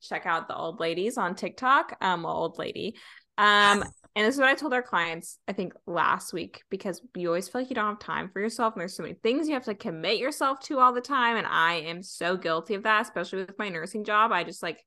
Check 0.02 0.26
out 0.26 0.48
the 0.48 0.56
old 0.56 0.80
ladies 0.80 1.16
on 1.16 1.34
TikTok. 1.34 1.96
Um, 2.00 2.24
well, 2.24 2.34
old 2.34 2.58
lady. 2.58 2.96
Um, 3.38 3.82
and 4.16 4.26
this 4.26 4.34
is 4.34 4.40
what 4.40 4.50
I 4.50 4.54
told 4.54 4.74
our 4.74 4.82
clients, 4.82 5.38
I 5.48 5.52
think 5.52 5.72
last 5.86 6.32
week, 6.32 6.62
because 6.70 7.00
you 7.16 7.28
always 7.28 7.48
feel 7.48 7.62
like 7.62 7.70
you 7.70 7.74
don't 7.74 7.88
have 7.88 7.98
time 7.98 8.28
for 8.30 8.40
yourself, 8.40 8.74
and 8.74 8.80
there's 8.80 8.96
so 8.96 9.02
many 9.02 9.14
things 9.14 9.48
you 9.48 9.54
have 9.54 9.64
to 9.64 9.74
commit 9.74 10.18
yourself 10.18 10.60
to 10.60 10.78
all 10.78 10.92
the 10.92 11.00
time. 11.00 11.36
And 11.36 11.46
I 11.46 11.74
am 11.74 12.02
so 12.02 12.36
guilty 12.36 12.74
of 12.74 12.82
that, 12.82 13.02
especially 13.02 13.40
with 13.40 13.58
my 13.58 13.70
nursing 13.70 14.04
job. 14.04 14.30
I 14.30 14.44
just 14.44 14.62
like 14.62 14.84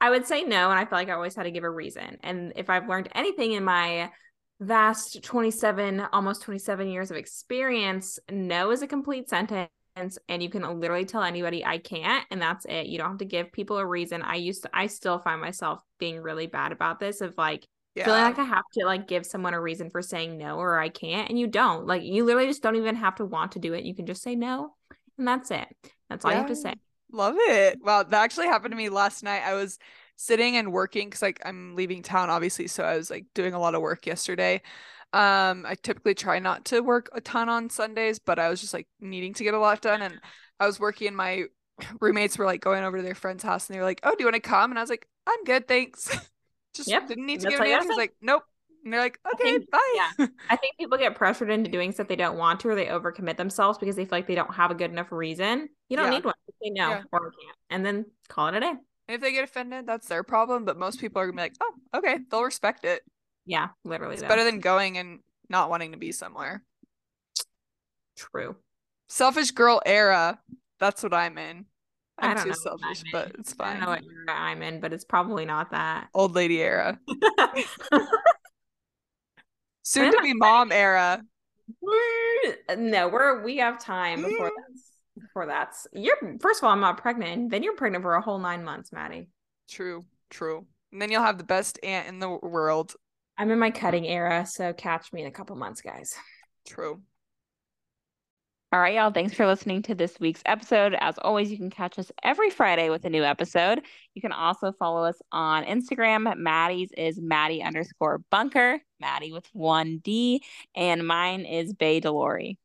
I 0.00 0.10
would 0.10 0.26
say 0.26 0.42
no, 0.42 0.70
and 0.70 0.78
I 0.78 0.84
feel 0.84 0.98
like 0.98 1.08
I 1.08 1.12
always 1.12 1.36
had 1.36 1.44
to 1.44 1.50
give 1.50 1.64
a 1.64 1.70
reason. 1.70 2.18
And 2.22 2.52
if 2.56 2.70
I've 2.70 2.88
learned 2.88 3.08
anything 3.14 3.52
in 3.52 3.64
my 3.64 4.10
vast 4.62 5.22
27 5.22 6.06
almost 6.12 6.42
27 6.42 6.88
years 6.88 7.10
of 7.10 7.16
experience. 7.16 8.18
No 8.30 8.70
is 8.70 8.82
a 8.82 8.86
complete 8.86 9.28
sentence 9.28 9.68
and 9.96 10.42
you 10.42 10.48
can 10.48 10.62
literally 10.80 11.04
tell 11.04 11.22
anybody 11.22 11.62
i 11.64 11.76
can't 11.76 12.24
and 12.30 12.40
that's 12.40 12.64
it. 12.66 12.86
You 12.86 12.96
don't 12.96 13.10
have 13.10 13.18
to 13.18 13.24
give 13.24 13.52
people 13.52 13.78
a 13.78 13.86
reason. 13.86 14.22
I 14.22 14.36
used 14.36 14.62
to 14.62 14.70
i 14.72 14.86
still 14.86 15.18
find 15.18 15.40
myself 15.40 15.82
being 15.98 16.20
really 16.20 16.46
bad 16.46 16.72
about 16.72 17.00
this 17.00 17.20
of 17.20 17.34
like 17.36 17.66
feeling 17.94 18.22
like 18.22 18.38
i 18.38 18.44
have 18.44 18.64
to 18.72 18.86
like 18.86 19.06
give 19.06 19.26
someone 19.26 19.52
a 19.52 19.60
reason 19.60 19.90
for 19.90 20.00
saying 20.00 20.38
no 20.38 20.56
or 20.56 20.78
i 20.78 20.88
can't 20.88 21.28
and 21.28 21.38
you 21.38 21.46
don't. 21.46 21.86
Like 21.86 22.02
you 22.02 22.24
literally 22.24 22.48
just 22.48 22.62
don't 22.62 22.76
even 22.76 22.96
have 22.96 23.16
to 23.16 23.24
want 23.24 23.52
to 23.52 23.58
do 23.58 23.74
it. 23.74 23.84
You 23.84 23.94
can 23.94 24.06
just 24.06 24.22
say 24.22 24.34
no 24.34 24.74
and 25.18 25.26
that's 25.26 25.50
it. 25.50 25.68
That's 26.08 26.24
all 26.24 26.30
you 26.30 26.38
have 26.38 26.46
to 26.46 26.56
say. 26.56 26.74
Love 27.10 27.34
it. 27.38 27.78
Wow, 27.82 28.04
that 28.04 28.22
actually 28.22 28.46
happened 28.46 28.72
to 28.72 28.76
me 28.76 28.88
last 28.88 29.22
night. 29.22 29.42
I 29.44 29.54
was 29.54 29.78
sitting 30.16 30.56
and 30.56 30.72
working 30.72 31.08
because 31.08 31.22
like 31.22 31.40
I'm 31.44 31.74
leaving 31.76 32.02
town, 32.02 32.30
obviously, 32.30 32.66
so 32.68 32.84
I 32.84 32.96
was 32.96 33.10
like 33.10 33.26
doing 33.34 33.54
a 33.54 33.58
lot 33.58 33.74
of 33.74 33.82
work 33.82 34.06
yesterday. 34.06 34.62
Um, 35.12 35.66
I 35.66 35.74
typically 35.82 36.14
try 36.14 36.38
not 36.38 36.64
to 36.66 36.80
work 36.80 37.10
a 37.12 37.20
ton 37.20 37.48
on 37.48 37.68
Sundays, 37.70 38.18
but 38.18 38.38
I 38.38 38.48
was 38.48 38.60
just 38.60 38.72
like 38.72 38.88
needing 39.00 39.34
to 39.34 39.44
get 39.44 39.54
a 39.54 39.58
lot 39.58 39.80
done, 39.82 40.00
and 40.02 40.18
I 40.58 40.66
was 40.66 40.80
working 40.80 41.08
in 41.08 41.14
my 41.16 41.44
roommates 42.00 42.38
were 42.38 42.46
like 42.46 42.60
going 42.62 42.84
over 42.84 42.96
to 42.98 43.02
their 43.02 43.14
friend's 43.14 43.42
house 43.42 43.68
and 43.68 43.74
they 43.74 43.80
were 43.80 43.84
like, 43.86 44.00
"Oh, 44.04 44.10
do 44.10 44.16
you 44.20 44.26
want 44.26 44.36
to 44.36 44.40
come?" 44.40 44.70
And 44.72 44.78
I 44.78 44.82
was 44.82 44.90
like, 44.90 45.06
"I'm 45.26 45.44
good, 45.44 45.68
thanks." 45.68 46.08
Just 46.74 46.88
Yep, 46.88 47.08
didn't 47.08 47.26
need 47.26 47.40
to 47.40 47.44
that's 47.44 47.56
give 47.56 47.60
an 47.60 47.66
answer. 47.66 47.76
gotta 47.80 47.88
It's 47.88 47.96
say. 47.96 48.00
like, 48.02 48.14
nope. 48.22 48.44
And 48.84 48.92
they're 48.92 49.00
like, 49.00 49.18
okay, 49.34 49.44
think- 49.58 49.70
bye. 49.70 49.94
yeah. 50.18 50.26
I 50.50 50.56
think 50.56 50.76
people 50.78 50.96
get 50.98 51.14
pressured 51.14 51.50
into 51.50 51.70
doing 51.70 51.92
stuff 51.92 52.08
they 52.08 52.16
don't 52.16 52.38
want 52.38 52.60
to, 52.60 52.68
or 52.70 52.74
they 52.74 52.86
overcommit 52.86 53.36
themselves 53.36 53.76
because 53.78 53.94
they 53.94 54.04
feel 54.06 54.18
like 54.18 54.26
they 54.26 54.34
don't 54.34 54.54
have 54.54 54.70
a 54.70 54.74
good 54.74 54.90
enough 54.90 55.12
reason. 55.12 55.68
You 55.90 55.96
don't 55.98 56.06
Yeah. 56.06 56.10
need 56.10 56.24
one. 56.24 56.34
Just 56.46 56.58
Say 56.62 56.70
no 56.70 56.88
Yeah. 56.88 57.02
or 57.12 57.20
can't, 57.30 57.56
and 57.70 57.84
then 57.86 58.06
call 58.28 58.48
it 58.48 58.54
a 58.54 58.60
day. 58.60 58.72
And 59.08 59.16
if 59.16 59.20
they 59.20 59.32
get 59.32 59.44
offended, 59.44 59.86
that's 59.86 60.08
their 60.08 60.22
problem. 60.22 60.64
But 60.64 60.78
most 60.78 61.00
people 61.00 61.20
are 61.20 61.26
gonna 61.26 61.36
be 61.36 61.42
like, 61.42 61.56
oh, 61.60 61.98
okay, 61.98 62.18
they'll 62.30 62.44
respect 62.44 62.84
it. 62.84 63.02
Yeah, 63.46 63.68
literally. 63.84 64.14
It's 64.14 64.22
though. 64.22 64.28
better 64.28 64.44
than 64.44 64.60
going 64.60 64.98
and 64.98 65.20
not 65.48 65.70
wanting 65.70 65.92
to 65.92 65.98
be 65.98 66.12
somewhere. 66.12 66.62
True. 68.16 68.56
Selfish 69.08 69.50
girl 69.50 69.82
era. 69.84 70.38
That's 70.78 71.02
what 71.02 71.14
I'm 71.14 71.38
in. 71.38 71.66
I 72.18 72.28
I'm 72.28 72.44
too 72.44 72.54
selfish, 72.54 73.02
but 73.10 73.32
it's 73.38 73.54
I 73.58 73.74
don't 73.74 73.80
fine. 73.80 73.80
know 73.80 73.88
what 73.90 74.02
era 74.28 74.38
I'm 74.38 74.62
in, 74.62 74.80
but 74.80 74.92
it's 74.92 75.04
probably 75.04 75.44
not 75.44 75.72
that. 75.72 76.08
Old 76.14 76.34
lady 76.34 76.62
era. 76.62 76.98
Soon 79.82 80.12
to 80.12 80.22
be 80.22 80.32
mom 80.38 80.70
era. 80.70 81.22
no, 82.76 83.08
we're 83.08 83.42
we 83.42 83.56
have 83.56 83.80
time 83.80 84.22
before 84.22 84.51
before 85.32 85.46
that's 85.46 85.86
you're 85.94 86.16
first 86.40 86.60
of 86.60 86.64
all, 86.64 86.72
I'm 86.72 86.80
not 86.80 86.98
pregnant. 86.98 87.50
Then 87.50 87.62
you're 87.62 87.76
pregnant 87.76 88.02
for 88.02 88.14
a 88.14 88.20
whole 88.20 88.38
nine 88.38 88.64
months, 88.64 88.90
Madie. 88.92 89.28
True, 89.68 90.04
true. 90.28 90.66
And 90.92 91.00
then 91.00 91.10
you'll 91.10 91.22
have 91.22 91.38
the 91.38 91.44
best 91.44 91.78
aunt 91.82 92.06
in 92.08 92.18
the 92.18 92.28
world. 92.28 92.94
I'm 93.38 93.50
in 93.50 93.58
my 93.58 93.70
cutting 93.70 94.06
era, 94.06 94.44
so 94.46 94.74
catch 94.74 95.10
me 95.12 95.22
in 95.22 95.26
a 95.26 95.30
couple 95.30 95.56
months, 95.56 95.80
guys. 95.80 96.14
True. 96.68 97.00
All 98.72 98.80
right, 98.80 98.94
y'all. 98.94 99.10
Thanks 99.10 99.34
for 99.34 99.46
listening 99.46 99.82
to 99.82 99.94
this 99.94 100.18
week's 100.20 100.42
episode. 100.46 100.94
As 100.98 101.16
always, 101.18 101.50
you 101.50 101.56
can 101.56 101.70
catch 101.70 101.98
us 101.98 102.10
every 102.22 102.50
Friday 102.50 102.90
with 102.90 103.04
a 103.04 103.10
new 103.10 103.24
episode. 103.24 103.82
You 104.14 104.22
can 104.22 104.32
also 104.32 104.72
follow 104.72 105.04
us 105.04 105.16
on 105.30 105.64
Instagram. 105.64 106.34
Madie's 106.38 106.90
is 106.96 107.18
Madie 107.20 107.62
underscore 107.62 108.22
bunker, 108.30 108.80
Madie 109.00 109.32
with 109.32 109.46
one 109.52 109.98
D, 109.98 110.42
and 110.74 111.06
mine 111.06 111.44
is 111.44 111.72
Bay 111.74 112.00
Delauri. 112.00 112.56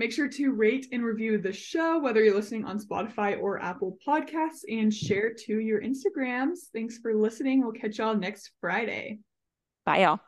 Make 0.00 0.12
sure 0.12 0.28
to 0.28 0.52
rate 0.52 0.86
and 0.92 1.04
review 1.04 1.36
the 1.36 1.52
show, 1.52 1.98
whether 1.98 2.24
you're 2.24 2.34
listening 2.34 2.64
on 2.64 2.78
Spotify 2.78 3.38
or 3.38 3.62
Apple 3.62 3.98
Podcasts, 4.08 4.62
and 4.66 4.90
share 4.94 5.34
to 5.44 5.58
your 5.58 5.82
Instagrams. 5.82 6.70
Thanks 6.72 6.96
for 6.96 7.14
listening. 7.14 7.60
We'll 7.60 7.72
catch 7.72 7.98
y'all 7.98 8.16
next 8.16 8.52
Friday. 8.62 9.18
Bye, 9.84 9.98
y'all. 9.98 10.20